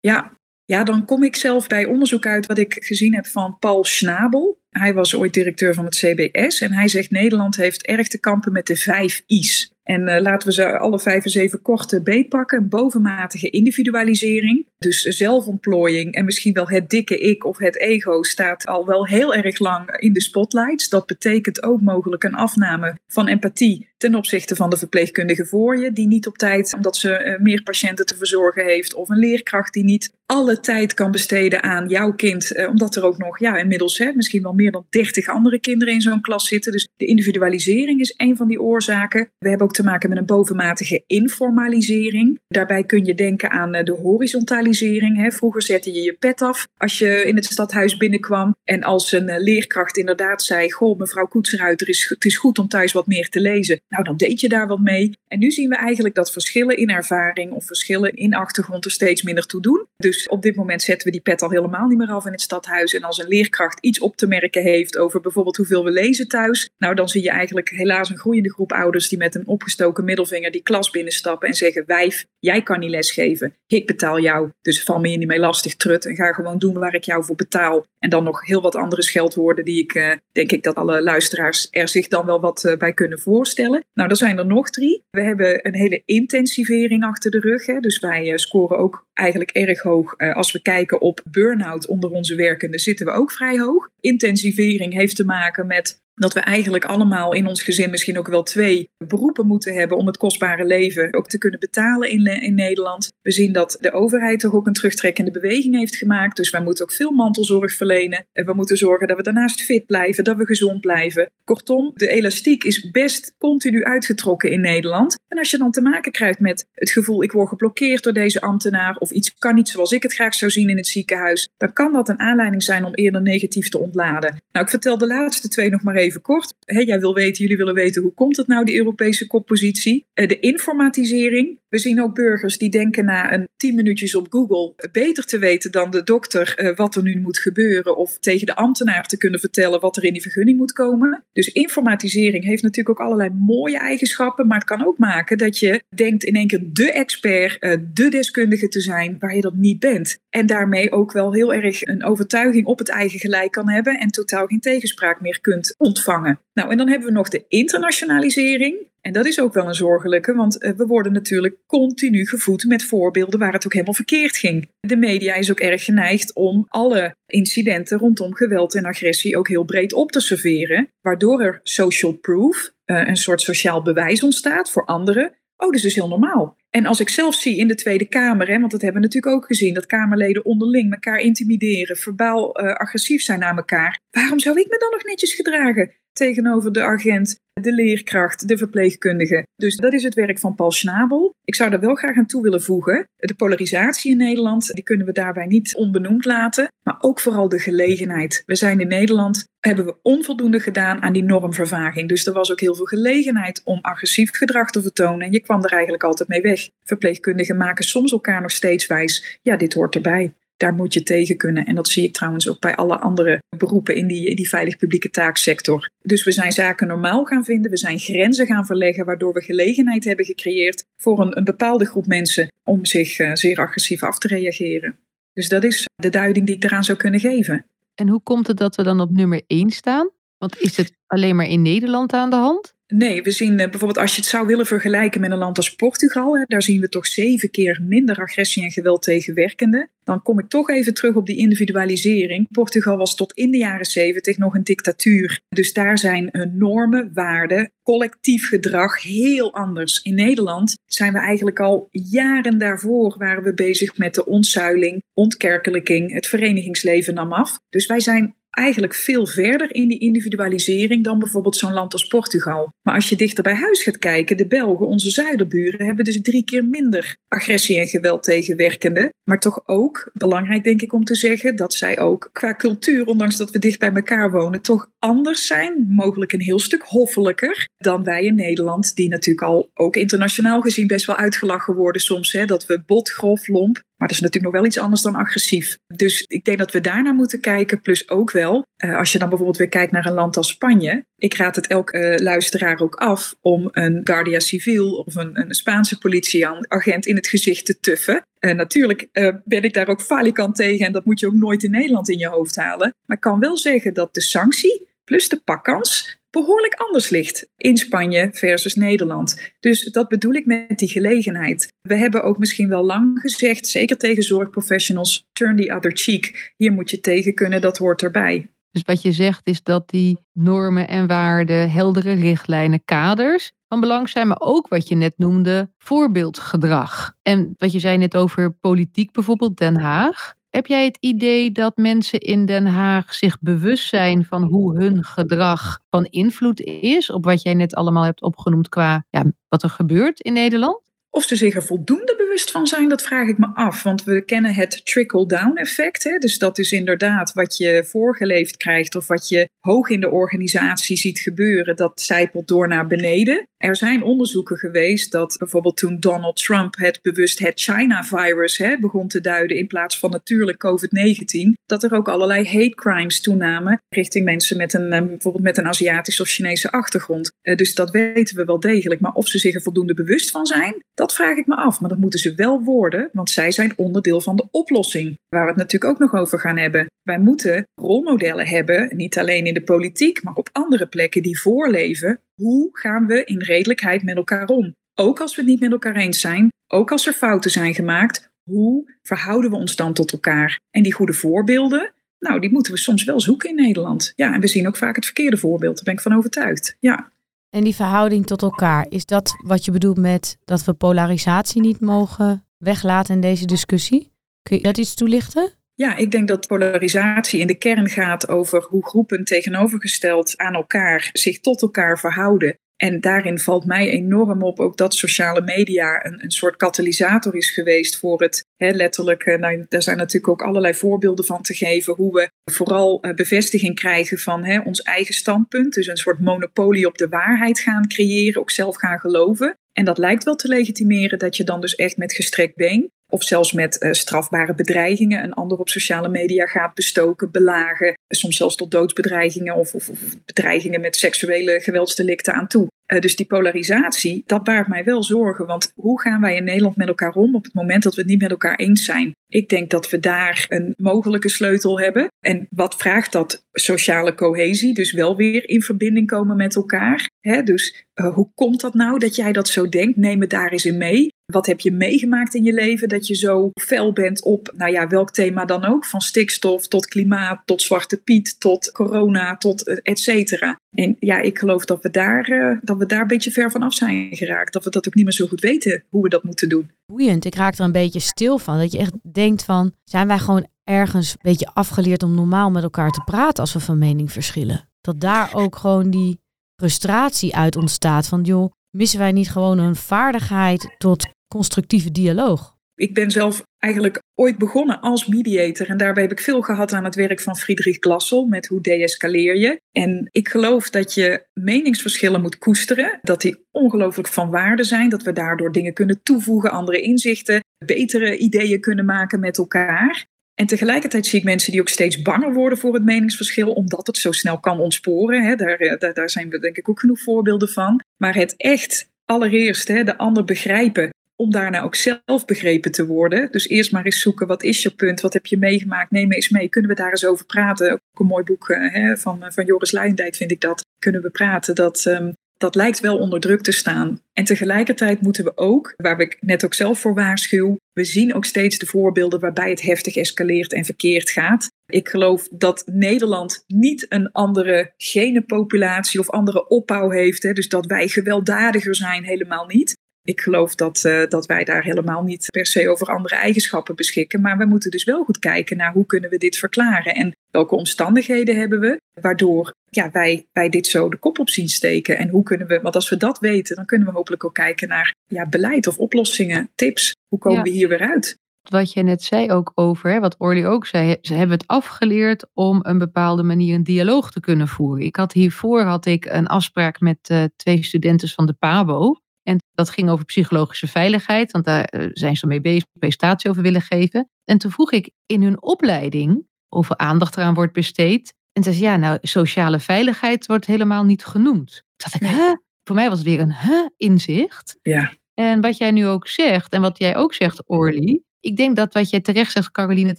Ja, 0.00 0.38
ja, 0.64 0.84
dan 0.84 1.04
kom 1.04 1.22
ik 1.22 1.36
zelf 1.36 1.66
bij 1.66 1.84
onderzoek 1.84 2.26
uit 2.26 2.46
wat 2.46 2.58
ik 2.58 2.84
gezien 2.84 3.14
heb 3.14 3.26
van 3.26 3.58
Paul 3.58 3.84
Schnabel. 3.84 4.58
Hij 4.78 4.94
was 4.94 5.14
ooit 5.14 5.34
directeur 5.34 5.74
van 5.74 5.84
het 5.84 5.94
CBS 5.94 6.60
en 6.60 6.72
hij 6.72 6.88
zegt 6.88 7.10
Nederland 7.10 7.56
heeft 7.56 7.86
erg 7.86 8.08
te 8.08 8.18
kampen 8.18 8.52
met 8.52 8.66
de 8.66 8.76
vijf 8.76 9.22
I's. 9.26 9.72
En 9.82 10.08
uh, 10.08 10.20
laten 10.20 10.48
we 10.48 10.54
ze 10.54 10.78
alle 10.78 10.98
vijf 10.98 11.24
eens 11.24 11.34
even 11.34 11.62
kort 11.62 12.04
beetpakken. 12.04 12.68
Bovenmatige 12.68 13.50
individualisering, 13.50 14.66
dus 14.78 15.02
zelfontplooiing 15.02 16.14
en 16.14 16.24
misschien 16.24 16.52
wel 16.52 16.68
het 16.68 16.90
dikke 16.90 17.18
ik 17.18 17.44
of 17.44 17.58
het 17.58 17.78
ego 17.78 18.22
staat 18.22 18.66
al 18.66 18.86
wel 18.86 19.06
heel 19.06 19.34
erg 19.34 19.58
lang 19.58 19.96
in 19.96 20.12
de 20.12 20.20
spotlights. 20.20 20.88
Dat 20.88 21.06
betekent 21.06 21.62
ook 21.62 21.80
mogelijk 21.80 22.24
een 22.24 22.34
afname 22.34 22.98
van 23.06 23.28
empathie 23.28 23.88
ten 23.98 24.14
opzichte 24.14 24.56
van 24.56 24.70
de 24.70 24.76
verpleegkundige 24.76 25.46
voor 25.46 25.78
je, 25.78 25.92
die 25.92 26.06
niet 26.06 26.26
op 26.26 26.38
tijd, 26.38 26.74
omdat 26.74 26.96
ze 26.96 27.12
eh, 27.12 27.40
meer 27.40 27.62
patiënten 27.62 28.06
te 28.06 28.16
verzorgen 28.16 28.64
heeft, 28.64 28.94
of 28.94 29.08
een 29.08 29.18
leerkracht 29.18 29.72
die 29.72 29.84
niet 29.84 30.16
alle 30.26 30.60
tijd 30.60 30.94
kan 30.94 31.10
besteden 31.10 31.62
aan 31.62 31.88
jouw 31.88 32.12
kind, 32.12 32.52
eh, 32.52 32.68
omdat 32.68 32.96
er 32.96 33.04
ook 33.04 33.18
nog, 33.18 33.38
ja, 33.38 33.56
inmiddels 33.56 33.98
hè, 33.98 34.12
misschien 34.12 34.42
wel 34.42 34.52
meer 34.52 34.70
dan 34.70 34.86
30 34.90 35.28
andere 35.28 35.58
kinderen 35.58 35.94
in 35.94 36.00
zo'n 36.00 36.20
klas 36.20 36.48
zitten. 36.48 36.72
Dus 36.72 36.88
de 36.96 37.04
individualisering 37.04 38.00
is 38.00 38.14
een 38.16 38.36
van 38.36 38.48
die 38.48 38.60
oorzaken. 38.60 39.30
We 39.38 39.48
hebben 39.48 39.66
ook 39.66 39.74
te 39.74 39.84
maken 39.84 40.08
met 40.08 40.18
een 40.18 40.26
bovenmatige 40.26 41.02
informalisering. 41.06 42.40
Daarbij 42.48 42.84
kun 42.84 43.04
je 43.04 43.14
denken 43.14 43.50
aan 43.50 43.72
de 43.72 43.98
horizontalisering. 44.02 45.16
Hè. 45.16 45.30
Vroeger 45.30 45.62
zette 45.62 45.92
je 45.92 46.02
je 46.02 46.12
pet 46.12 46.42
af 46.42 46.68
als 46.76 46.98
je 46.98 47.24
in 47.24 47.36
het 47.36 47.44
stadhuis 47.44 47.96
binnenkwam. 47.96 48.56
En 48.64 48.82
als 48.82 49.12
een 49.12 49.40
leerkracht 49.40 49.96
inderdaad 49.96 50.42
zei: 50.42 50.72
Goh, 50.72 50.98
mevrouw 50.98 51.26
Koetseruiter, 51.26 51.88
is, 51.88 52.08
het 52.08 52.24
is 52.24 52.36
goed 52.36 52.58
om 52.58 52.68
thuis 52.68 52.92
wat 52.92 53.06
meer 53.06 53.28
te 53.28 53.40
lezen. 53.40 53.80
Nou, 53.88 54.04
dan 54.04 54.16
deed 54.16 54.40
je 54.40 54.48
daar 54.48 54.66
wat 54.66 54.78
mee. 54.78 55.12
En 55.28 55.38
nu 55.38 55.50
zien 55.50 55.68
we 55.68 55.76
eigenlijk 55.76 56.14
dat 56.14 56.32
verschillen 56.32 56.76
in 56.76 56.90
ervaring 56.90 57.52
of 57.52 57.66
verschillen 57.66 58.14
in 58.14 58.34
achtergrond 58.34 58.84
er 58.84 58.90
steeds 58.90 59.22
minder 59.22 59.46
toe 59.46 59.60
doen. 59.60 59.86
Dus 59.96 60.28
op 60.28 60.42
dit 60.42 60.56
moment 60.56 60.82
zetten 60.82 61.06
we 61.06 61.12
die 61.12 61.20
pet 61.20 61.42
al 61.42 61.50
helemaal 61.50 61.86
niet 61.86 61.98
meer 61.98 62.10
af 62.10 62.26
in 62.26 62.32
het 62.32 62.40
stadhuis. 62.40 62.94
En 62.94 63.02
als 63.02 63.18
een 63.18 63.28
leerkracht 63.28 63.80
iets 63.80 63.98
op 63.98 64.16
te 64.16 64.26
merken 64.26 64.62
heeft 64.62 64.98
over 64.98 65.20
bijvoorbeeld 65.20 65.56
hoeveel 65.56 65.84
we 65.84 65.90
lezen 65.90 66.28
thuis, 66.28 66.70
nou 66.78 66.94
dan 66.94 67.08
zie 67.08 67.22
je 67.22 67.30
eigenlijk 67.30 67.68
helaas 67.68 68.10
een 68.10 68.18
groeiende 68.18 68.52
groep 68.52 68.72
ouders 68.72 69.08
die 69.08 69.18
met 69.18 69.34
een 69.34 69.46
opgestoken 69.46 70.04
middelvinger 70.04 70.50
die 70.50 70.62
klas 70.62 70.90
binnenstappen 70.90 71.48
en 71.48 71.54
zeggen: 71.54 71.86
Wijf, 71.86 72.26
jij 72.38 72.62
kan 72.62 72.78
niet 72.78 72.90
lesgeven. 72.90 73.54
Ik 73.70 73.86
betaal 73.86 74.20
jou. 74.20 74.50
Dus 74.60 74.82
val 74.82 75.00
me 75.00 75.08
hier 75.08 75.18
niet 75.18 75.28
mee 75.28 75.38
lastig, 75.38 75.76
trut. 75.76 76.06
En 76.06 76.14
ga 76.14 76.32
gewoon 76.32 76.58
doen 76.58 76.78
waar 76.78 76.94
ik 76.94 77.04
jou 77.04 77.24
voor 77.24 77.36
betaal. 77.36 77.86
En 77.98 78.10
dan 78.10 78.24
nog 78.24 78.46
heel 78.46 78.62
wat 78.62 78.74
andere 78.74 79.02
scheldwoorden 79.02 79.64
die 79.64 79.82
ik 79.82 79.94
uh, 79.94 80.12
denk 80.32 80.52
ik 80.52 80.62
dat 80.62 80.74
alle 80.74 81.02
luisteraars 81.02 81.68
er 81.70 81.88
zich 81.88 82.08
dan 82.08 82.26
wel 82.26 82.40
wat 82.40 82.64
uh, 82.64 82.76
bij 82.76 82.92
kunnen 82.92 83.18
voorstellen. 83.18 83.84
Nou, 83.94 84.10
er 84.10 84.16
zijn 84.16 84.38
er 84.38 84.46
nog 84.46 84.70
drie. 84.70 85.02
We 85.10 85.22
hebben 85.22 85.66
een 85.66 85.74
hele 85.74 86.02
intensivering 86.04 87.04
achter 87.04 87.30
de 87.30 87.40
rug. 87.40 87.66
Hè. 87.66 87.80
Dus 87.80 87.98
wij 87.98 88.28
uh, 88.28 88.36
scoren 88.36 88.78
ook 88.78 89.06
eigenlijk 89.12 89.50
erg 89.50 89.82
hoog. 89.82 90.16
als 90.18 90.52
we 90.52 90.62
kijken 90.62 91.00
op 91.00 91.20
burn-out 91.30 91.86
onder 91.86 92.10
onze 92.10 92.34
werkenden, 92.34 92.80
zitten 92.80 93.06
we 93.06 93.12
ook 93.12 93.32
vrij 93.32 93.58
hoog. 93.58 93.88
Intensivering 94.00 94.92
heeft 94.92 95.16
te 95.16 95.24
maken 95.24 95.66
met 95.66 96.00
dat 96.18 96.32
we 96.32 96.40
eigenlijk 96.40 96.84
allemaal 96.84 97.34
in 97.34 97.46
ons 97.46 97.62
gezin 97.62 97.90
misschien 97.90 98.18
ook 98.18 98.28
wel 98.28 98.42
twee 98.42 98.90
beroepen 99.04 99.46
moeten 99.46 99.74
hebben 99.74 99.96
om 99.96 100.06
het 100.06 100.16
kostbare 100.16 100.64
leven 100.64 101.14
ook 101.14 101.28
te 101.28 101.38
kunnen 101.38 101.60
betalen 101.60 102.10
in, 102.10 102.26
in 102.26 102.54
Nederland. 102.54 103.08
We 103.22 103.30
zien 103.30 103.52
dat 103.52 103.76
de 103.80 103.92
overheid 103.92 104.40
toch 104.40 104.52
ook 104.52 104.66
een 104.66 104.72
terugtrekkende 104.72 105.30
beweging 105.30 105.76
heeft 105.76 105.96
gemaakt. 105.96 106.36
Dus 106.36 106.50
wij 106.50 106.62
moeten 106.62 106.84
ook 106.84 106.92
veel 106.92 107.10
mantelzorg 107.10 107.72
verlenen. 107.72 108.26
En 108.32 108.46
we 108.46 108.54
moeten 108.54 108.76
zorgen 108.76 109.08
dat 109.08 109.16
we 109.16 109.22
daarnaast 109.22 109.62
fit 109.62 109.86
blijven, 109.86 110.24
dat 110.24 110.36
we 110.36 110.46
gezond 110.46 110.80
blijven. 110.80 111.30
Kortom, 111.44 111.90
de 111.94 112.08
elastiek 112.08 112.64
is 112.64 112.90
best 112.90 113.34
continu 113.38 113.84
uitgetrokken 113.84 114.50
in 114.50 114.60
Nederland. 114.60 115.16
En 115.28 115.38
als 115.38 115.50
je 115.50 115.58
dan 115.58 115.70
te 115.70 115.80
maken 115.80 116.12
krijgt 116.12 116.40
met 116.40 116.66
het 116.72 116.90
gevoel 116.90 117.22
ik 117.22 117.32
word 117.32 117.48
geblokkeerd 117.48 118.02
door 118.02 118.12
deze 118.12 118.40
ambtenaar 118.40 118.96
of 118.96 119.10
iets 119.10 119.34
kan 119.38 119.54
niet 119.54 119.68
zoals 119.68 119.92
ik 119.92 120.02
het 120.02 120.14
graag 120.14 120.34
zou 120.34 120.50
zien 120.50 120.68
in 120.68 120.76
het 120.76 120.86
ziekenhuis, 120.86 121.48
dan 121.56 121.72
kan 121.72 121.92
dat 121.92 122.08
een 122.08 122.18
aanleiding 122.18 122.62
zijn 122.62 122.84
om 122.84 122.94
eerder 122.94 123.22
negatief 123.22 123.68
te 123.68 123.78
ontladen. 123.78 124.36
Nou, 124.52 124.64
ik 124.64 124.70
vertel 124.70 124.98
de 124.98 125.06
laatste 125.06 125.48
twee 125.48 125.70
nog 125.70 125.82
maar 125.82 125.94
even 125.94 126.07
even 126.08 126.20
kort. 126.20 126.54
jij 126.66 127.00
wil 127.00 127.14
weten, 127.14 127.42
jullie 127.42 127.56
willen 127.56 127.74
weten 127.74 128.02
hoe 128.02 128.14
komt 128.14 128.36
het 128.36 128.46
nou, 128.46 128.64
die 128.64 128.76
Europese 128.76 129.26
koppositie. 129.26 130.06
Uh, 130.14 130.28
de 130.28 130.38
informatisering. 130.38 131.60
We 131.68 131.78
zien 131.78 132.02
ook 132.02 132.14
burgers 132.14 132.58
die 132.58 132.70
denken 132.70 133.04
na 133.04 133.32
een 133.32 133.48
tien 133.56 133.74
minuutjes 133.74 134.14
op 134.14 134.26
Google 134.30 134.74
beter 134.92 135.24
te 135.24 135.38
weten 135.38 135.70
dan 135.70 135.90
de 135.90 136.02
dokter 136.02 136.54
uh, 136.56 136.76
wat 136.76 136.94
er 136.94 137.02
nu 137.02 137.20
moet 137.20 137.38
gebeuren. 137.38 137.96
Of 137.96 138.18
tegen 138.18 138.46
de 138.46 138.56
ambtenaar 138.56 139.06
te 139.06 139.16
kunnen 139.16 139.40
vertellen 139.40 139.80
wat 139.80 139.96
er 139.96 140.04
in 140.04 140.12
die 140.12 140.22
vergunning 140.22 140.58
moet 140.58 140.72
komen. 140.72 141.24
Dus 141.32 141.52
informatisering 141.52 142.44
heeft 142.44 142.62
natuurlijk 142.62 143.00
ook 143.00 143.06
allerlei 143.06 143.30
mooie 143.30 143.78
eigenschappen. 143.78 144.46
Maar 144.46 144.58
het 144.58 144.66
kan 144.66 144.86
ook 144.86 144.98
maken 144.98 145.38
dat 145.38 145.58
je 145.58 145.82
denkt 145.94 146.24
in 146.24 146.34
één 146.34 146.46
keer 146.46 146.62
de 146.72 146.92
expert, 146.92 147.56
uh, 147.64 147.76
de 147.92 148.08
deskundige 148.08 148.68
te 148.68 148.80
zijn 148.80 149.16
waar 149.18 149.34
je 149.34 149.40
dat 149.40 149.54
niet 149.54 149.78
bent. 149.78 150.18
En 150.30 150.46
daarmee 150.46 150.92
ook 150.92 151.12
wel 151.12 151.32
heel 151.32 151.54
erg 151.54 151.86
een 151.86 152.04
overtuiging 152.04 152.66
op 152.66 152.78
het 152.78 152.88
eigen 152.88 153.18
gelijk 153.18 153.52
kan 153.52 153.68
hebben. 153.68 153.98
En 153.98 154.08
totaal 154.08 154.46
geen 154.46 154.60
tegenspraak 154.60 155.20
meer 155.20 155.40
kunt 155.40 155.74
ontvangen. 155.78 156.40
Nou, 156.54 156.70
en 156.70 156.76
dan 156.76 156.88
hebben 156.88 157.08
we 157.08 157.14
nog 157.14 157.28
de 157.28 157.44
internationalisering. 157.48 158.76
En 159.00 159.12
dat 159.12 159.26
is 159.26 159.40
ook 159.40 159.52
wel 159.52 159.66
een 159.66 159.74
zorgelijke, 159.74 160.34
want 160.34 160.58
eh, 160.58 160.72
we 160.76 160.86
worden 160.86 161.12
natuurlijk 161.12 161.56
continu 161.66 162.26
gevoed 162.26 162.64
met 162.64 162.84
voorbeelden 162.84 163.38
waar 163.38 163.52
het 163.52 163.66
ook 163.66 163.72
helemaal 163.72 163.94
verkeerd 163.94 164.36
ging. 164.36 164.70
De 164.80 164.96
media 164.96 165.34
is 165.34 165.50
ook 165.50 165.60
erg 165.60 165.84
geneigd 165.84 166.34
om 166.34 166.66
alle 166.68 167.14
incidenten 167.26 167.98
rondom 167.98 168.34
geweld 168.34 168.74
en 168.74 168.84
agressie 168.84 169.36
ook 169.36 169.48
heel 169.48 169.64
breed 169.64 169.92
op 169.92 170.12
te 170.12 170.20
serveren, 170.20 170.88
waardoor 171.00 171.42
er 171.42 171.60
social 171.62 172.12
proof, 172.12 172.72
eh, 172.84 173.08
een 173.08 173.16
soort 173.16 173.40
sociaal 173.40 173.82
bewijs 173.82 174.22
ontstaat 174.22 174.70
voor 174.70 174.84
anderen. 174.84 175.24
Oh, 175.56 175.66
dat 175.66 175.74
is 175.74 175.82
dus 175.82 175.94
heel 175.94 176.08
normaal. 176.08 176.56
En 176.70 176.86
als 176.86 177.00
ik 177.00 177.08
zelf 177.08 177.34
zie 177.34 177.56
in 177.56 177.68
de 177.68 177.74
Tweede 177.74 178.04
Kamer, 178.04 178.46
hè, 178.48 178.58
want 178.58 178.70
dat 178.70 178.82
hebben 178.82 179.00
we 179.00 179.06
natuurlijk 179.06 179.34
ook 179.34 179.46
gezien, 179.46 179.74
dat 179.74 179.86
Kamerleden 179.86 180.44
onderling 180.44 180.92
elkaar 180.92 181.18
intimideren, 181.18 181.96
verbaal 181.96 182.60
uh, 182.60 182.72
agressief 182.72 183.22
zijn 183.22 183.38
naar 183.38 183.56
elkaar. 183.56 184.00
Waarom 184.10 184.38
zou 184.38 184.60
ik 184.60 184.68
me 184.68 184.78
dan 184.78 184.90
nog 184.90 185.04
netjes 185.04 185.34
gedragen 185.34 185.92
tegenover 186.18 186.72
de 186.72 186.82
agent, 186.82 187.38
de 187.60 187.72
leerkracht, 187.72 188.48
de 188.48 188.58
verpleegkundige? 188.58 189.46
Dus 189.56 189.76
dat 189.76 189.92
is 189.92 190.02
het 190.02 190.14
werk 190.14 190.38
van 190.38 190.54
Paul 190.54 190.72
Schnabel. 190.72 191.34
Ik 191.44 191.54
zou 191.54 191.70
daar 191.70 191.80
wel 191.80 191.94
graag 191.94 192.16
aan 192.16 192.26
toe 192.26 192.42
willen 192.42 192.62
voegen. 192.62 193.08
De 193.16 193.34
polarisatie 193.34 194.10
in 194.10 194.16
Nederland, 194.16 194.74
die 194.74 194.84
kunnen 194.84 195.06
we 195.06 195.12
daarbij 195.12 195.46
niet 195.46 195.76
onbenoemd 195.76 196.24
laten, 196.24 196.68
maar 196.82 196.96
ook 197.00 197.20
vooral 197.20 197.48
de 197.48 197.58
gelegenheid. 197.58 198.42
We 198.46 198.54
zijn 198.54 198.80
in 198.80 198.88
Nederland, 198.88 199.44
hebben 199.60 199.84
we 199.84 199.96
onvoldoende 200.02 200.60
gedaan 200.60 201.02
aan 201.02 201.12
die 201.12 201.24
normvervaging. 201.24 202.08
Dus 202.08 202.26
er 202.26 202.32
was 202.32 202.52
ook 202.52 202.60
heel 202.60 202.74
veel 202.74 202.84
gelegenheid 202.84 203.60
om 203.64 203.78
agressief 203.80 204.30
gedrag 204.30 204.70
te 204.70 204.82
vertonen 204.82 205.26
en 205.26 205.32
je 205.32 205.40
kwam 205.40 205.64
er 205.64 205.72
eigenlijk 205.72 206.04
altijd 206.04 206.28
mee 206.28 206.42
weg. 206.42 206.68
Verpleegkundigen 206.84 207.56
maken 207.56 207.84
soms 207.84 208.12
elkaar 208.12 208.40
nog 208.40 208.50
steeds 208.50 208.86
wijs. 208.86 209.38
Ja, 209.42 209.56
dit 209.56 209.74
hoort 209.74 209.94
erbij. 209.94 210.32
Daar 210.58 210.74
moet 210.74 210.92
je 210.92 211.02
tegen 211.02 211.36
kunnen. 211.36 211.66
En 211.66 211.74
dat 211.74 211.88
zie 211.88 212.04
ik 212.04 212.12
trouwens 212.12 212.48
ook 212.48 212.60
bij 212.60 212.76
alle 212.76 212.98
andere 212.98 213.42
beroepen 213.56 213.94
in 213.94 214.06
die, 214.06 214.34
die 214.34 214.48
veilig 214.48 214.76
publieke 214.76 215.10
taaksector. 215.10 215.90
Dus 216.02 216.24
we 216.24 216.32
zijn 216.32 216.52
zaken 216.52 216.86
normaal 216.86 217.24
gaan 217.24 217.44
vinden. 217.44 217.70
We 217.70 217.76
zijn 217.76 217.98
grenzen 217.98 218.46
gaan 218.46 218.66
verleggen, 218.66 219.04
waardoor 219.04 219.32
we 219.32 219.40
gelegenheid 219.40 220.04
hebben 220.04 220.24
gecreëerd 220.24 220.84
voor 220.96 221.20
een, 221.20 221.36
een 221.36 221.44
bepaalde 221.44 221.84
groep 221.84 222.06
mensen 222.06 222.48
om 222.64 222.84
zich 222.84 223.18
uh, 223.18 223.34
zeer 223.34 223.58
agressief 223.58 224.02
af 224.02 224.18
te 224.18 224.28
reageren. 224.28 224.98
Dus 225.32 225.48
dat 225.48 225.64
is 225.64 225.86
de 225.94 226.08
duiding 226.08 226.46
die 226.46 226.54
ik 226.54 226.64
eraan 226.64 226.84
zou 226.84 226.98
kunnen 226.98 227.20
geven. 227.20 227.64
En 227.94 228.08
hoe 228.08 228.20
komt 228.22 228.46
het 228.46 228.56
dat 228.56 228.76
we 228.76 228.82
dan 228.82 229.00
op 229.00 229.10
nummer 229.10 229.42
1 229.46 229.70
staan? 229.70 230.10
Want 230.38 230.60
is 230.60 230.76
het 230.76 230.92
alleen 231.06 231.36
maar 231.36 231.48
in 231.48 231.62
Nederland 231.62 232.12
aan 232.12 232.30
de 232.30 232.36
hand? 232.36 232.74
Nee, 232.94 233.22
we 233.22 233.30
zien 233.30 233.60
eh, 233.60 233.70
bijvoorbeeld 233.70 233.98
als 233.98 234.14
je 234.14 234.20
het 234.20 234.30
zou 234.30 234.46
willen 234.46 234.66
vergelijken 234.66 235.20
met 235.20 235.30
een 235.30 235.38
land 235.38 235.56
als 235.56 235.74
Portugal, 235.74 236.38
hè, 236.38 236.44
daar 236.46 236.62
zien 236.62 236.80
we 236.80 236.88
toch 236.88 237.06
zeven 237.06 237.50
keer 237.50 237.80
minder 237.82 238.16
agressie 238.16 238.62
en 238.62 238.70
geweld 238.70 239.02
tegen 239.02 239.34
werkenden. 239.34 239.90
Dan 240.04 240.22
kom 240.22 240.38
ik 240.38 240.48
toch 240.48 240.70
even 240.70 240.94
terug 240.94 241.14
op 241.14 241.26
die 241.26 241.36
individualisering. 241.36 242.48
Portugal 242.50 242.96
was 242.96 243.14
tot 243.14 243.32
in 243.32 243.50
de 243.50 243.56
jaren 243.56 243.86
zeventig 243.86 244.38
nog 244.38 244.54
een 244.54 244.64
dictatuur. 244.64 245.40
Dus 245.48 245.72
daar 245.72 245.98
zijn 245.98 246.50
normen, 246.52 247.10
waarden, 247.14 247.72
collectief 247.82 248.48
gedrag 248.48 249.02
heel 249.02 249.54
anders. 249.54 250.02
In 250.02 250.14
Nederland 250.14 250.76
zijn 250.86 251.12
we 251.12 251.18
eigenlijk 251.18 251.60
al 251.60 251.88
jaren 251.90 252.58
daarvoor 252.58 253.14
waren 253.18 253.42
we 253.42 253.54
bezig 253.54 253.96
met 253.96 254.14
de 254.14 254.26
ontzuiling, 254.26 255.02
ontkerkelijking, 255.14 256.12
het 256.12 256.26
verenigingsleven 256.26 257.14
nam 257.14 257.32
af. 257.32 257.58
Dus 257.70 257.86
wij 257.86 258.00
zijn 258.00 258.36
eigenlijk 258.50 258.94
veel 258.94 259.26
verder 259.26 259.74
in 259.74 259.88
die 259.88 259.98
individualisering 259.98 261.04
dan 261.04 261.18
bijvoorbeeld 261.18 261.56
zo'n 261.56 261.72
land 261.72 261.92
als 261.92 262.06
Portugal. 262.06 262.72
Maar 262.82 262.94
als 262.94 263.08
je 263.08 263.16
dichter 263.16 263.42
bij 263.42 263.54
huis 263.54 263.82
gaat 263.82 263.98
kijken, 263.98 264.36
de 264.36 264.46
Belgen, 264.46 264.86
onze 264.86 265.10
zuiderburen, 265.10 265.86
hebben 265.86 266.04
dus 266.04 266.20
drie 266.22 266.44
keer 266.44 266.64
minder 266.64 267.16
agressie 267.28 267.78
en 267.80 267.86
geweld 267.86 268.22
tegen 268.22 268.56
werkenden. 268.56 269.12
Maar 269.24 269.40
toch 269.40 269.62
ook, 269.66 270.10
belangrijk 270.12 270.64
denk 270.64 270.82
ik 270.82 270.92
om 270.92 271.04
te 271.04 271.14
zeggen, 271.14 271.56
dat 271.56 271.74
zij 271.74 271.98
ook 271.98 272.30
qua 272.32 272.54
cultuur, 272.54 273.06
ondanks 273.06 273.36
dat 273.36 273.50
we 273.50 273.58
dicht 273.58 273.78
bij 273.78 273.92
elkaar 273.92 274.30
wonen, 274.30 274.62
toch 274.62 274.90
anders 274.98 275.46
zijn. 275.46 275.86
Mogelijk 275.88 276.32
een 276.32 276.40
heel 276.40 276.58
stuk 276.58 276.82
hoffelijker 276.82 277.68
dan 277.76 278.04
wij 278.04 278.24
in 278.24 278.34
Nederland, 278.34 278.96
die 278.96 279.08
natuurlijk 279.08 279.46
al 279.46 279.70
ook 279.74 279.96
internationaal 279.96 280.60
gezien 280.60 280.86
best 280.86 281.06
wel 281.06 281.16
uitgelachen 281.16 281.74
worden 281.74 282.02
soms. 282.02 282.32
Hè, 282.32 282.44
dat 282.44 282.66
we 282.66 282.82
bot, 282.86 283.10
grof, 283.10 283.48
lomp 283.48 283.86
maar 283.98 284.08
dat 284.08 284.16
is 284.16 284.22
natuurlijk 284.22 284.52
nog 284.52 284.62
wel 284.62 284.70
iets 284.70 284.78
anders 284.78 285.02
dan 285.02 285.14
agressief. 285.14 285.78
Dus 285.86 286.24
ik 286.26 286.44
denk 286.44 286.58
dat 286.58 286.72
we 286.72 286.80
daarnaar 286.80 287.14
moeten 287.14 287.40
kijken. 287.40 287.80
Plus 287.80 288.10
ook 288.10 288.30
wel, 288.30 288.66
uh, 288.84 288.96
als 288.96 289.12
je 289.12 289.18
dan 289.18 289.28
bijvoorbeeld 289.28 289.58
weer 289.58 289.68
kijkt 289.68 289.92
naar 289.92 290.06
een 290.06 290.12
land 290.12 290.36
als 290.36 290.48
Spanje. 290.48 291.04
Ik 291.16 291.34
raad 291.34 291.56
het 291.56 291.66
elke 291.66 291.98
uh, 291.98 292.18
luisteraar 292.24 292.80
ook 292.80 292.94
af 292.94 293.34
om 293.40 293.68
een 293.72 294.00
Guardia 294.04 294.40
Civil 294.40 294.92
of 294.92 295.14
een, 295.14 295.40
een 295.40 295.54
Spaanse 295.54 295.98
politieagent 295.98 297.06
in 297.06 297.16
het 297.16 297.28
gezicht 297.28 297.64
te 297.64 297.80
tuffen. 297.80 298.22
Natuurlijk 298.40 299.08
ben 299.44 299.62
ik 299.62 299.74
daar 299.74 299.88
ook 299.88 300.00
falikant 300.00 300.56
tegen 300.56 300.86
en 300.86 300.92
dat 300.92 301.04
moet 301.04 301.20
je 301.20 301.26
ook 301.26 301.34
nooit 301.34 301.62
in 301.62 301.70
Nederland 301.70 302.08
in 302.08 302.18
je 302.18 302.28
hoofd 302.28 302.56
halen. 302.56 302.94
Maar 303.06 303.16
ik 303.16 303.22
kan 303.22 303.40
wel 303.40 303.56
zeggen 303.56 303.94
dat 303.94 304.14
de 304.14 304.20
sanctie 304.20 304.87
plus 305.08 305.28
de 305.28 305.40
pakkans 305.44 306.18
behoorlijk 306.30 306.74
anders 306.74 307.08
ligt 307.08 307.48
in 307.56 307.76
Spanje 307.76 308.28
versus 308.32 308.74
Nederland. 308.74 309.52
Dus 309.60 309.84
dat 309.84 310.08
bedoel 310.08 310.32
ik 310.32 310.46
met 310.46 310.78
die 310.78 310.88
gelegenheid. 310.88 311.72
We 311.80 311.96
hebben 311.96 312.22
ook 312.22 312.38
misschien 312.38 312.68
wel 312.68 312.84
lang 312.84 313.20
gezegd, 313.20 313.66
zeker 313.66 313.96
tegen 313.96 314.22
zorgprofessionals, 314.22 315.26
turn 315.32 315.56
the 315.56 315.74
other 315.74 315.96
cheek. 315.96 316.52
Hier 316.56 316.72
moet 316.72 316.90
je 316.90 317.00
tegen 317.00 317.34
kunnen, 317.34 317.60
dat 317.60 317.78
hoort 317.78 318.02
erbij. 318.02 318.50
Dus 318.70 318.82
wat 318.82 319.02
je 319.02 319.12
zegt 319.12 319.46
is 319.46 319.62
dat 319.62 319.90
die 319.90 320.18
normen 320.32 320.88
en 320.88 321.06
waarden, 321.06 321.70
heldere 321.70 322.14
richtlijnen, 322.14 322.84
kaders 322.84 323.52
van 323.68 323.80
belang 323.80 324.08
zijn, 324.08 324.28
maar 324.28 324.40
ook 324.40 324.68
wat 324.68 324.88
je 324.88 324.94
net 324.94 325.14
noemde, 325.16 325.70
voorbeeldgedrag. 325.78 327.14
En 327.22 327.54
wat 327.56 327.72
je 327.72 327.78
zei 327.78 327.96
net 327.96 328.16
over 328.16 328.50
politiek, 328.52 329.12
bijvoorbeeld 329.12 329.56
Den 329.56 329.76
Haag. 329.76 330.34
Heb 330.50 330.66
jij 330.66 330.84
het 330.84 330.96
idee 331.00 331.52
dat 331.52 331.76
mensen 331.76 332.20
in 332.20 332.46
Den 332.46 332.66
Haag 332.66 333.14
zich 333.14 333.40
bewust 333.40 333.88
zijn 333.88 334.24
van 334.24 334.42
hoe 334.42 334.76
hun 334.76 335.04
gedrag 335.04 335.80
van 335.90 336.04
invloed 336.04 336.60
is 336.60 337.10
op 337.10 337.24
wat 337.24 337.42
jij 337.42 337.54
net 337.54 337.74
allemaal 337.74 338.04
hebt 338.04 338.22
opgenoemd 338.22 338.68
qua 338.68 339.04
ja, 339.10 339.24
wat 339.48 339.62
er 339.62 339.70
gebeurt 339.70 340.20
in 340.20 340.32
Nederland? 340.32 340.87
Of 341.10 341.24
ze 341.24 341.36
zich 341.36 341.54
er 341.54 341.62
voldoende 341.62 342.14
bewust 342.16 342.50
van 342.50 342.66
zijn, 342.66 342.88
dat 342.88 343.02
vraag 343.02 343.28
ik 343.28 343.38
me 343.38 343.46
af. 343.54 343.82
Want 343.82 344.04
we 344.04 344.24
kennen 344.24 344.54
het 344.54 344.84
trickle-down 344.84 345.56
effect. 345.56 346.04
Hè? 346.04 346.18
Dus 346.18 346.38
dat 346.38 346.58
is 346.58 346.72
inderdaad 346.72 347.32
wat 347.32 347.56
je 347.56 347.84
voorgeleefd 347.86 348.56
krijgt 348.56 348.94
of 348.94 349.06
wat 349.06 349.28
je 349.28 349.48
hoog 349.60 349.88
in 349.88 350.00
de 350.00 350.10
organisatie 350.10 350.96
ziet 350.96 351.18
gebeuren, 351.18 351.76
dat 351.76 352.00
zijpelt 352.00 352.48
door 352.48 352.68
naar 352.68 352.86
beneden. 352.86 353.46
Er 353.56 353.76
zijn 353.76 354.02
onderzoeken 354.02 354.56
geweest 354.56 355.12
dat 355.12 355.36
bijvoorbeeld 355.38 355.76
toen 355.76 356.00
Donald 356.00 356.36
Trump 356.36 356.76
het 356.76 356.98
bewust 357.02 357.38
het 357.38 357.60
China-virus 357.60 358.62
begon 358.80 359.08
te 359.08 359.20
duiden 359.20 359.56
in 359.56 359.66
plaats 359.66 359.98
van 359.98 360.10
natuurlijk 360.10 360.66
COVID-19, 360.66 361.52
dat 361.66 361.82
er 361.82 361.92
ook 361.92 362.08
allerlei 362.08 362.44
hate 362.44 362.74
crimes 362.74 363.20
toenamen 363.20 363.82
richting 363.88 364.24
mensen 364.24 364.56
met 364.56 364.72
een, 364.72 364.92
eh, 364.92 365.02
bijvoorbeeld 365.02 365.44
met 365.44 365.56
een 365.56 365.66
Aziatische 365.66 366.22
of 366.22 366.28
Chinese 366.28 366.70
achtergrond. 366.70 367.32
Eh, 367.42 367.56
dus 367.56 367.74
dat 367.74 367.90
weten 367.90 368.36
we 368.36 368.44
wel 368.44 368.60
degelijk. 368.60 369.00
Maar 369.00 369.12
of 369.12 369.28
ze 369.28 369.38
zich 369.38 369.54
er 369.54 369.62
voldoende 369.62 369.94
bewust 369.94 370.30
van 370.30 370.46
zijn, 370.46 370.82
dat 370.98 371.14
vraag 371.14 371.36
ik 371.36 371.46
me 371.46 371.56
af. 371.56 371.80
Maar 371.80 371.88
dat 371.88 371.98
moeten 371.98 372.20
ze 372.20 372.34
wel 372.34 372.62
worden, 372.62 373.08
want 373.12 373.30
zij 373.30 373.50
zijn 373.50 373.72
onderdeel 373.76 374.20
van 374.20 374.36
de 374.36 374.48
oplossing, 374.50 375.18
waar 375.28 375.42
we 375.42 375.48
het 375.48 375.56
natuurlijk 375.56 375.92
ook 375.92 375.98
nog 375.98 376.20
over 376.20 376.40
gaan 376.40 376.56
hebben. 376.56 376.86
Wij 377.02 377.18
moeten 377.18 377.66
rolmodellen 377.74 378.46
hebben, 378.46 378.96
niet 378.96 379.18
alleen 379.18 379.44
in 379.44 379.54
de 379.54 379.62
politiek, 379.62 380.22
maar 380.22 380.34
op 380.34 380.48
andere 380.52 380.86
plekken 380.86 381.22
die 381.22 381.40
voorleven. 381.40 382.20
Hoe 382.34 382.68
gaan 382.72 383.06
we 383.06 383.24
in 383.24 383.42
redelijkheid 383.42 384.02
met 384.02 384.16
elkaar 384.16 384.46
om? 384.46 384.74
Ook 384.94 385.20
als 385.20 385.34
we 385.34 385.40
het 385.40 385.50
niet 385.50 385.60
met 385.60 385.72
elkaar 385.72 385.96
eens 385.96 386.20
zijn, 386.20 386.48
ook 386.66 386.90
als 386.90 387.06
er 387.06 387.12
fouten 387.12 387.50
zijn 387.50 387.74
gemaakt, 387.74 388.30
hoe 388.50 388.94
verhouden 389.02 389.50
we 389.50 389.56
ons 389.56 389.76
dan 389.76 389.92
tot 389.92 390.12
elkaar? 390.12 390.60
En 390.70 390.82
die 390.82 390.92
goede 390.92 391.12
voorbeelden, 391.12 391.92
nou, 392.18 392.40
die 392.40 392.52
moeten 392.52 392.72
we 392.72 392.78
soms 392.78 393.04
wel 393.04 393.20
zoeken 393.20 393.48
in 393.48 393.54
Nederland. 393.54 394.12
Ja, 394.16 394.34
en 394.34 394.40
we 394.40 394.46
zien 394.46 394.66
ook 394.66 394.76
vaak 394.76 394.96
het 394.96 395.04
verkeerde 395.04 395.36
voorbeeld, 395.36 395.74
daar 395.74 395.84
ben 395.84 395.94
ik 395.94 396.00
van 396.00 396.16
overtuigd. 396.16 396.76
Ja. 396.80 397.10
En 397.50 397.64
die 397.64 397.74
verhouding 397.74 398.26
tot 398.26 398.42
elkaar, 398.42 398.86
is 398.88 399.04
dat 399.04 399.34
wat 399.44 399.64
je 399.64 399.70
bedoelt 399.70 399.98
met 399.98 400.38
dat 400.44 400.64
we 400.64 400.72
polarisatie 400.72 401.60
niet 401.60 401.80
mogen 401.80 402.46
weglaten 402.56 403.14
in 403.14 403.20
deze 403.20 403.46
discussie? 403.46 404.12
Kun 404.42 404.56
je 404.56 404.62
dat 404.62 404.78
iets 404.78 404.94
toelichten? 404.94 405.52
Ja, 405.74 405.96
ik 405.96 406.10
denk 406.10 406.28
dat 406.28 406.46
polarisatie 406.46 407.40
in 407.40 407.46
de 407.46 407.58
kern 407.58 407.88
gaat 407.88 408.28
over 408.28 408.66
hoe 408.68 408.86
groepen 408.86 409.24
tegenovergesteld 409.24 410.36
aan 410.36 410.54
elkaar 410.54 411.10
zich 411.12 411.40
tot 411.40 411.62
elkaar 411.62 411.98
verhouden. 411.98 412.58
En 412.78 413.00
daarin 413.00 413.38
valt 413.38 413.64
mij 413.64 413.90
enorm 413.90 414.42
op 414.42 414.60
ook 414.60 414.76
dat 414.76 414.94
sociale 414.94 415.40
media 415.40 416.04
een, 416.04 416.22
een 416.22 416.30
soort 416.30 416.56
katalysator 416.56 417.36
is 417.36 417.50
geweest 417.50 417.98
voor 417.98 418.20
het 418.20 418.44
hè, 418.56 418.70
letterlijk. 418.70 419.22
Eh, 419.22 419.38
nou, 419.38 419.66
daar 419.68 419.82
zijn 419.82 419.96
natuurlijk 419.96 420.28
ook 420.28 420.42
allerlei 420.42 420.74
voorbeelden 420.74 421.24
van 421.24 421.42
te 421.42 421.54
geven 421.54 421.94
hoe 421.94 422.12
we 422.12 422.30
vooral 422.52 423.06
uh, 423.06 423.14
bevestiging 423.14 423.74
krijgen 423.74 424.18
van 424.18 424.44
hè, 424.44 424.60
ons 424.60 424.82
eigen 424.82 425.14
standpunt. 425.14 425.74
Dus 425.74 425.86
een 425.86 425.96
soort 425.96 426.20
monopolie 426.20 426.86
op 426.86 426.98
de 426.98 427.08
waarheid 427.08 427.58
gaan 427.58 427.88
creëren, 427.88 428.40
ook 428.40 428.50
zelf 428.50 428.76
gaan 428.76 429.00
geloven. 429.00 429.56
En 429.72 429.84
dat 429.84 429.98
lijkt 429.98 430.24
wel 430.24 430.36
te 430.36 430.48
legitimeren 430.48 431.18
dat 431.18 431.36
je 431.36 431.44
dan 431.44 431.60
dus 431.60 431.74
echt 431.74 431.96
met 431.96 432.12
gestrekt 432.12 432.56
been 432.56 432.90
of 433.08 433.22
zelfs 433.22 433.52
met 433.52 433.82
uh, 433.82 433.92
strafbare 433.92 434.54
bedreigingen 434.54 435.22
een 435.22 435.32
ander 435.32 435.58
op 435.58 435.68
sociale 435.68 436.08
media 436.08 436.46
gaat 436.46 436.74
bestoken, 436.74 437.30
belagen, 437.30 437.98
soms 438.08 438.36
zelfs 438.36 438.56
tot 438.56 438.70
doodsbedreigingen 438.70 439.54
of, 439.54 439.74
of, 439.74 439.90
bedreigingen 440.24 440.80
met 440.80 440.96
seksuele 440.96 441.60
geweldsdelicten 441.60 442.34
aan 442.34 442.46
toe. 442.46 442.66
Uh, 442.92 443.00
dus 443.00 443.16
die 443.16 443.26
polarisatie, 443.26 444.22
dat 444.26 444.44
baart 444.44 444.68
mij 444.68 444.84
wel 444.84 445.02
zorgen. 445.02 445.46
Want 445.46 445.72
hoe 445.74 446.00
gaan 446.00 446.20
wij 446.20 446.36
in 446.36 446.44
Nederland 446.44 446.76
met 446.76 446.88
elkaar 446.88 447.12
om 447.12 447.34
op 447.34 447.44
het 447.44 447.54
moment 447.54 447.82
dat 447.82 447.94
we 447.94 448.00
het 448.00 448.10
niet 448.10 448.20
met 448.20 448.30
elkaar 448.30 448.56
eens 448.56 448.84
zijn? 448.84 449.12
Ik 449.26 449.48
denk 449.48 449.70
dat 449.70 449.90
we 449.90 449.98
daar 449.98 450.46
een 450.48 450.74
mogelijke 450.76 451.28
sleutel 451.28 451.80
hebben. 451.80 452.06
En 452.20 452.46
wat 452.50 452.76
vraagt 452.76 453.12
dat 453.12 453.44
sociale 453.52 454.14
cohesie? 454.14 454.74
Dus 454.74 454.92
wel 454.92 455.16
weer 455.16 455.48
in 455.48 455.62
verbinding 455.62 456.06
komen 456.06 456.36
met 456.36 456.56
elkaar. 456.56 457.10
Hè? 457.20 457.42
Dus 457.42 457.84
uh, 457.94 458.14
hoe 458.14 458.30
komt 458.34 458.60
dat 458.60 458.74
nou 458.74 458.98
dat 458.98 459.16
jij 459.16 459.32
dat 459.32 459.48
zo 459.48 459.68
denkt? 459.68 459.96
Neem 459.96 460.20
het 460.20 460.30
daar 460.30 460.52
eens 460.52 460.66
in 460.66 460.78
mee. 460.78 461.08
Wat 461.32 461.46
heb 461.46 461.60
je 461.60 461.72
meegemaakt 461.72 462.34
in 462.34 462.44
je 462.44 462.52
leven 462.52 462.88
dat 462.88 463.06
je 463.06 463.14
zo 463.14 463.50
fel 463.60 463.92
bent 463.92 464.22
op, 464.22 464.52
nou 464.56 464.72
ja, 464.72 464.86
welk 464.86 465.10
thema 465.10 465.44
dan 465.44 465.64
ook? 465.64 465.84
Van 465.84 466.00
stikstof 466.00 466.68
tot 466.68 466.86
klimaat, 466.86 467.42
tot 467.44 467.62
zwarte 467.62 467.96
piet, 467.96 468.40
tot 468.40 468.72
corona, 468.72 469.36
tot 469.36 469.82
et 469.82 469.98
cetera. 469.98 470.60
En 470.70 470.96
ja, 470.98 471.20
ik 471.20 471.38
geloof 471.38 471.64
dat 471.64 471.82
we, 471.82 471.90
daar, 471.90 472.30
uh, 472.30 472.58
dat 472.62 472.76
we 472.76 472.86
daar 472.86 473.00
een 473.00 473.06
beetje 473.06 473.30
ver 473.30 473.50
van 473.50 473.62
af 473.62 473.74
zijn 473.74 474.16
geraakt. 474.16 474.52
Dat 474.52 474.64
we 474.64 474.70
dat 474.70 474.86
ook 474.86 474.94
niet 474.94 475.04
meer 475.04 475.12
zo 475.12 475.26
goed 475.26 475.40
weten 475.40 475.84
hoe 475.88 476.02
we 476.02 476.08
dat 476.08 476.22
moeten 476.22 476.48
doen. 476.48 476.70
Boeiend, 476.86 477.24
ik 477.24 477.34
raak 477.34 477.58
er 477.58 477.64
een 477.64 477.72
beetje 477.72 478.00
stil 478.00 478.38
van. 478.38 478.58
Dat 478.58 478.72
je 478.72 478.78
echt 478.78 478.94
denkt 479.12 479.44
van, 479.44 479.72
zijn 479.84 480.06
wij 480.06 480.18
gewoon 480.18 480.46
ergens 480.64 481.10
een 481.10 481.18
beetje 481.22 481.50
afgeleerd 481.52 482.02
om 482.02 482.14
normaal 482.14 482.50
met 482.50 482.62
elkaar 482.62 482.90
te 482.90 483.02
praten 483.04 483.42
als 483.42 483.52
we 483.52 483.60
van 483.60 483.78
mening 483.78 484.12
verschillen? 484.12 484.68
Dat 484.80 485.00
daar 485.00 485.34
ook 485.34 485.56
gewoon 485.56 485.90
die 485.90 486.20
frustratie 486.56 487.36
uit 487.36 487.56
ontstaat 487.56 488.06
van, 488.06 488.22
joh, 488.22 488.52
missen 488.70 488.98
wij 488.98 489.12
niet 489.12 489.30
gewoon 489.30 489.58
een 489.58 489.76
vaardigheid 489.76 490.74
tot 490.78 491.16
constructieve 491.28 491.90
dialoog? 491.90 492.56
Ik 492.74 492.94
ben 492.94 493.10
zelf 493.10 493.42
eigenlijk 493.58 494.02
ooit 494.14 494.38
begonnen 494.38 494.80
als 494.80 495.06
mediator. 495.06 495.68
En 495.68 495.76
daarbij 495.76 496.02
heb 496.02 496.12
ik 496.12 496.20
veel 496.20 496.42
gehad 496.42 496.72
aan 496.72 496.84
het 496.84 496.94
werk 496.94 497.20
van 497.20 497.36
Friedrich 497.36 497.76
Glassel 497.80 498.26
met 498.26 498.46
hoe 498.46 498.60
deescaleer 498.60 499.36
je. 499.36 499.60
En 499.72 500.08
ik 500.10 500.28
geloof 500.28 500.70
dat 500.70 500.94
je 500.94 501.26
meningsverschillen 501.32 502.20
moet 502.20 502.38
koesteren. 502.38 502.98
Dat 503.02 503.20
die 503.20 503.46
ongelooflijk 503.50 504.08
van 504.08 504.30
waarde 504.30 504.64
zijn. 504.64 504.88
Dat 504.88 505.02
we 505.02 505.12
daardoor 505.12 505.52
dingen 505.52 505.72
kunnen 505.72 506.02
toevoegen, 506.02 506.50
andere 506.50 506.80
inzichten, 506.80 507.40
betere 507.64 508.16
ideeën 508.16 508.60
kunnen 508.60 508.84
maken 508.84 509.20
met 509.20 509.38
elkaar. 509.38 510.06
En 510.34 510.46
tegelijkertijd 510.46 511.06
zie 511.06 511.18
ik 511.18 511.24
mensen 511.24 511.52
die 511.52 511.60
ook 511.60 511.68
steeds 511.68 512.02
banger 512.02 512.32
worden 512.32 512.58
voor 512.58 512.74
het 512.74 512.84
meningsverschil, 512.84 513.52
omdat 513.52 513.86
het 513.86 513.96
zo 513.96 514.12
snel 514.12 514.40
kan 514.40 514.60
ontsporen. 514.60 515.36
Daar, 515.36 515.76
daar, 515.78 515.94
daar 515.94 516.10
zijn 516.10 516.28
we 516.30 516.38
denk 516.38 516.56
ik 516.56 516.68
ook 516.68 516.80
genoeg 516.80 517.00
voorbeelden 517.00 517.48
van. 517.48 517.82
Maar 517.96 518.14
het 518.14 518.36
echt 518.36 518.88
allereerst 519.04 519.66
de 519.66 519.98
ander 519.98 520.24
begrijpen, 520.24 520.90
om 521.20 521.30
daarna 521.30 521.62
ook 521.62 521.74
zelf 521.74 522.24
begrepen 522.24 522.72
te 522.72 522.86
worden. 522.86 523.28
Dus 523.30 523.48
eerst 523.48 523.72
maar 523.72 523.84
eens 523.84 524.00
zoeken, 524.00 524.26
wat 524.26 524.42
is 524.42 524.62
je 524.62 524.70
punt? 524.70 525.00
Wat 525.00 525.12
heb 525.12 525.26
je 525.26 525.38
meegemaakt? 525.38 525.90
Neem 525.90 526.12
eens 526.12 526.28
mee. 526.28 526.48
Kunnen 526.48 526.70
we 526.70 526.76
daar 526.76 526.90
eens 526.90 527.06
over 527.06 527.26
praten? 527.26 527.72
Ook 527.72 527.80
een 527.94 528.06
mooi 528.06 528.24
boek 528.24 528.48
hè, 528.48 528.96
van, 528.96 529.24
van 529.28 529.44
Joris 529.44 529.72
Luijendijk 529.72 530.14
vind 530.14 530.30
ik 530.30 530.40
dat. 530.40 530.64
Kunnen 530.78 531.02
we 531.02 531.10
praten? 531.10 531.54
Dat, 531.54 531.84
um, 531.84 532.12
dat 532.36 532.54
lijkt 532.54 532.80
wel 532.80 532.98
onder 532.98 533.20
druk 533.20 533.42
te 533.42 533.52
staan. 533.52 534.00
En 534.12 534.24
tegelijkertijd 534.24 535.00
moeten 535.00 535.24
we 535.24 535.36
ook, 535.36 535.74
waar 535.76 536.00
ik 536.00 536.16
net 536.20 536.44
ook 536.44 536.54
zelf 536.54 536.80
voor 536.80 536.94
waarschuw, 536.94 537.56
we 537.72 537.84
zien 537.84 538.14
ook 538.14 538.24
steeds 538.24 538.58
de 538.58 538.66
voorbeelden 538.66 539.20
waarbij 539.20 539.50
het 539.50 539.62
heftig 539.62 539.96
escaleert 539.96 540.52
en 540.52 540.64
verkeerd 540.64 541.10
gaat. 541.10 541.48
Ik 541.66 541.88
geloof 541.88 542.28
dat 542.30 542.62
Nederland 542.66 543.44
niet 543.46 543.86
een 543.88 544.12
andere 544.12 544.72
genenpopulatie 544.76 546.00
of 546.00 546.10
andere 546.10 546.48
opbouw 546.48 546.90
heeft. 546.90 547.22
Hè, 547.22 547.32
dus 547.32 547.48
dat 547.48 547.66
wij 547.66 547.88
gewelddadiger 547.88 548.74
zijn, 548.74 549.04
helemaal 549.04 549.46
niet. 549.46 549.76
Ik 550.08 550.20
geloof 550.20 550.54
dat, 550.54 550.82
uh, 550.86 551.06
dat 551.08 551.26
wij 551.26 551.44
daar 551.44 551.62
helemaal 551.62 552.02
niet 552.02 552.26
per 552.30 552.46
se 552.46 552.68
over 552.68 552.86
andere 552.86 553.14
eigenschappen 553.14 553.76
beschikken. 553.76 554.20
Maar 554.20 554.38
we 554.38 554.44
moeten 554.44 554.70
dus 554.70 554.84
wel 554.84 555.04
goed 555.04 555.18
kijken 555.18 555.56
naar 555.56 555.72
hoe 555.72 555.86
kunnen 555.86 556.10
we 556.10 556.18
dit 556.18 556.36
verklaren. 556.36 556.94
En 556.94 557.16
welke 557.30 557.54
omstandigheden 557.54 558.36
hebben 558.36 558.60
we 558.60 558.80
waardoor 559.00 559.54
ja, 559.64 559.90
wij, 559.90 560.26
wij 560.32 560.48
dit 560.48 560.66
zo 560.66 560.88
de 560.88 560.96
kop 560.96 561.18
op 561.18 561.28
zien 561.28 561.48
steken. 561.48 561.98
En 561.98 562.08
hoe 562.08 562.22
kunnen 562.22 562.46
we, 562.46 562.60
want 562.60 562.74
als 562.74 562.88
we 562.88 562.96
dat 562.96 563.18
weten, 563.18 563.56
dan 563.56 563.64
kunnen 563.64 563.88
we 563.88 563.94
hopelijk 563.94 564.24
ook 564.24 564.34
kijken 564.34 564.68
naar 564.68 564.94
ja, 565.06 565.26
beleid 565.26 565.66
of 565.66 565.78
oplossingen, 565.78 566.50
tips. 566.54 566.96
Hoe 567.08 567.18
komen 567.18 567.38
ja. 567.38 567.44
we 567.44 567.50
hier 567.50 567.68
weer 567.68 567.90
uit? 567.90 568.18
Wat 568.50 568.72
je 568.72 568.82
net 568.82 569.02
zei 569.02 569.30
ook 569.30 569.52
over, 569.54 570.00
wat 570.00 570.14
Orly 570.18 570.44
ook 570.44 570.66
zei, 570.66 570.96
ze 571.00 571.14
hebben 571.14 571.38
het 571.38 571.46
afgeleerd 571.46 572.26
om 572.34 572.60
een 572.62 572.78
bepaalde 572.78 573.22
manier 573.22 573.54
een 573.54 573.64
dialoog 573.64 574.10
te 574.12 574.20
kunnen 574.20 574.48
voeren. 574.48 574.84
Ik 574.84 574.96
had 574.96 575.12
hiervoor 575.12 575.62
had 575.62 575.86
ik 575.86 576.04
een 576.04 576.26
afspraak 576.26 576.80
met 576.80 576.98
uh, 577.10 577.24
twee 577.36 577.64
studenten 577.64 578.08
van 578.08 578.26
de 578.26 578.32
PABO. 578.32 578.96
En 579.28 579.38
dat 579.54 579.70
ging 579.70 579.90
over 579.90 580.04
psychologische 580.04 580.66
veiligheid, 580.66 581.30
want 581.32 581.44
daar 581.44 581.74
uh, 581.76 581.90
zijn 581.92 582.16
ze 582.16 582.26
mee 582.26 582.40
bezig, 582.40 582.62
een 582.62 582.80
presentatie 582.80 583.30
over 583.30 583.42
willen 583.42 583.62
geven. 583.62 584.10
En 584.24 584.38
toen 584.38 584.50
vroeg 584.50 584.72
ik 584.72 584.90
in 585.06 585.22
hun 585.22 585.42
opleiding 585.42 586.26
hoeveel 586.46 586.78
aandacht 586.78 587.16
eraan 587.16 587.34
wordt 587.34 587.52
besteed. 587.52 588.14
En 588.32 588.42
ze 588.42 588.52
zei, 588.52 588.64
ja, 588.64 588.76
nou, 588.76 588.98
sociale 589.02 589.60
veiligheid 589.60 590.26
wordt 590.26 590.46
helemaal 590.46 590.84
niet 590.84 591.04
genoemd. 591.04 591.62
Dacht 591.76 591.94
ik, 591.94 592.00
huh? 592.00 592.32
Voor 592.64 592.76
mij 592.76 592.88
was 592.88 592.98
het 592.98 593.06
weer 593.06 593.20
een 593.20 593.34
huh 593.34 593.66
inzicht. 593.76 594.58
Ja. 594.62 594.92
En 595.14 595.40
wat 595.40 595.56
jij 595.56 595.70
nu 595.70 595.86
ook 595.86 596.08
zegt, 596.08 596.52
en 596.52 596.60
wat 596.60 596.78
jij 596.78 596.96
ook 596.96 597.14
zegt, 597.14 597.42
Orly. 597.46 598.02
Ik 598.20 598.36
denk 598.36 598.56
dat 598.56 598.72
wat 598.72 598.90
jij 598.90 599.00
terecht 599.00 599.32
zegt, 599.32 599.50
Caroline, 599.50 599.88
het 599.88 599.98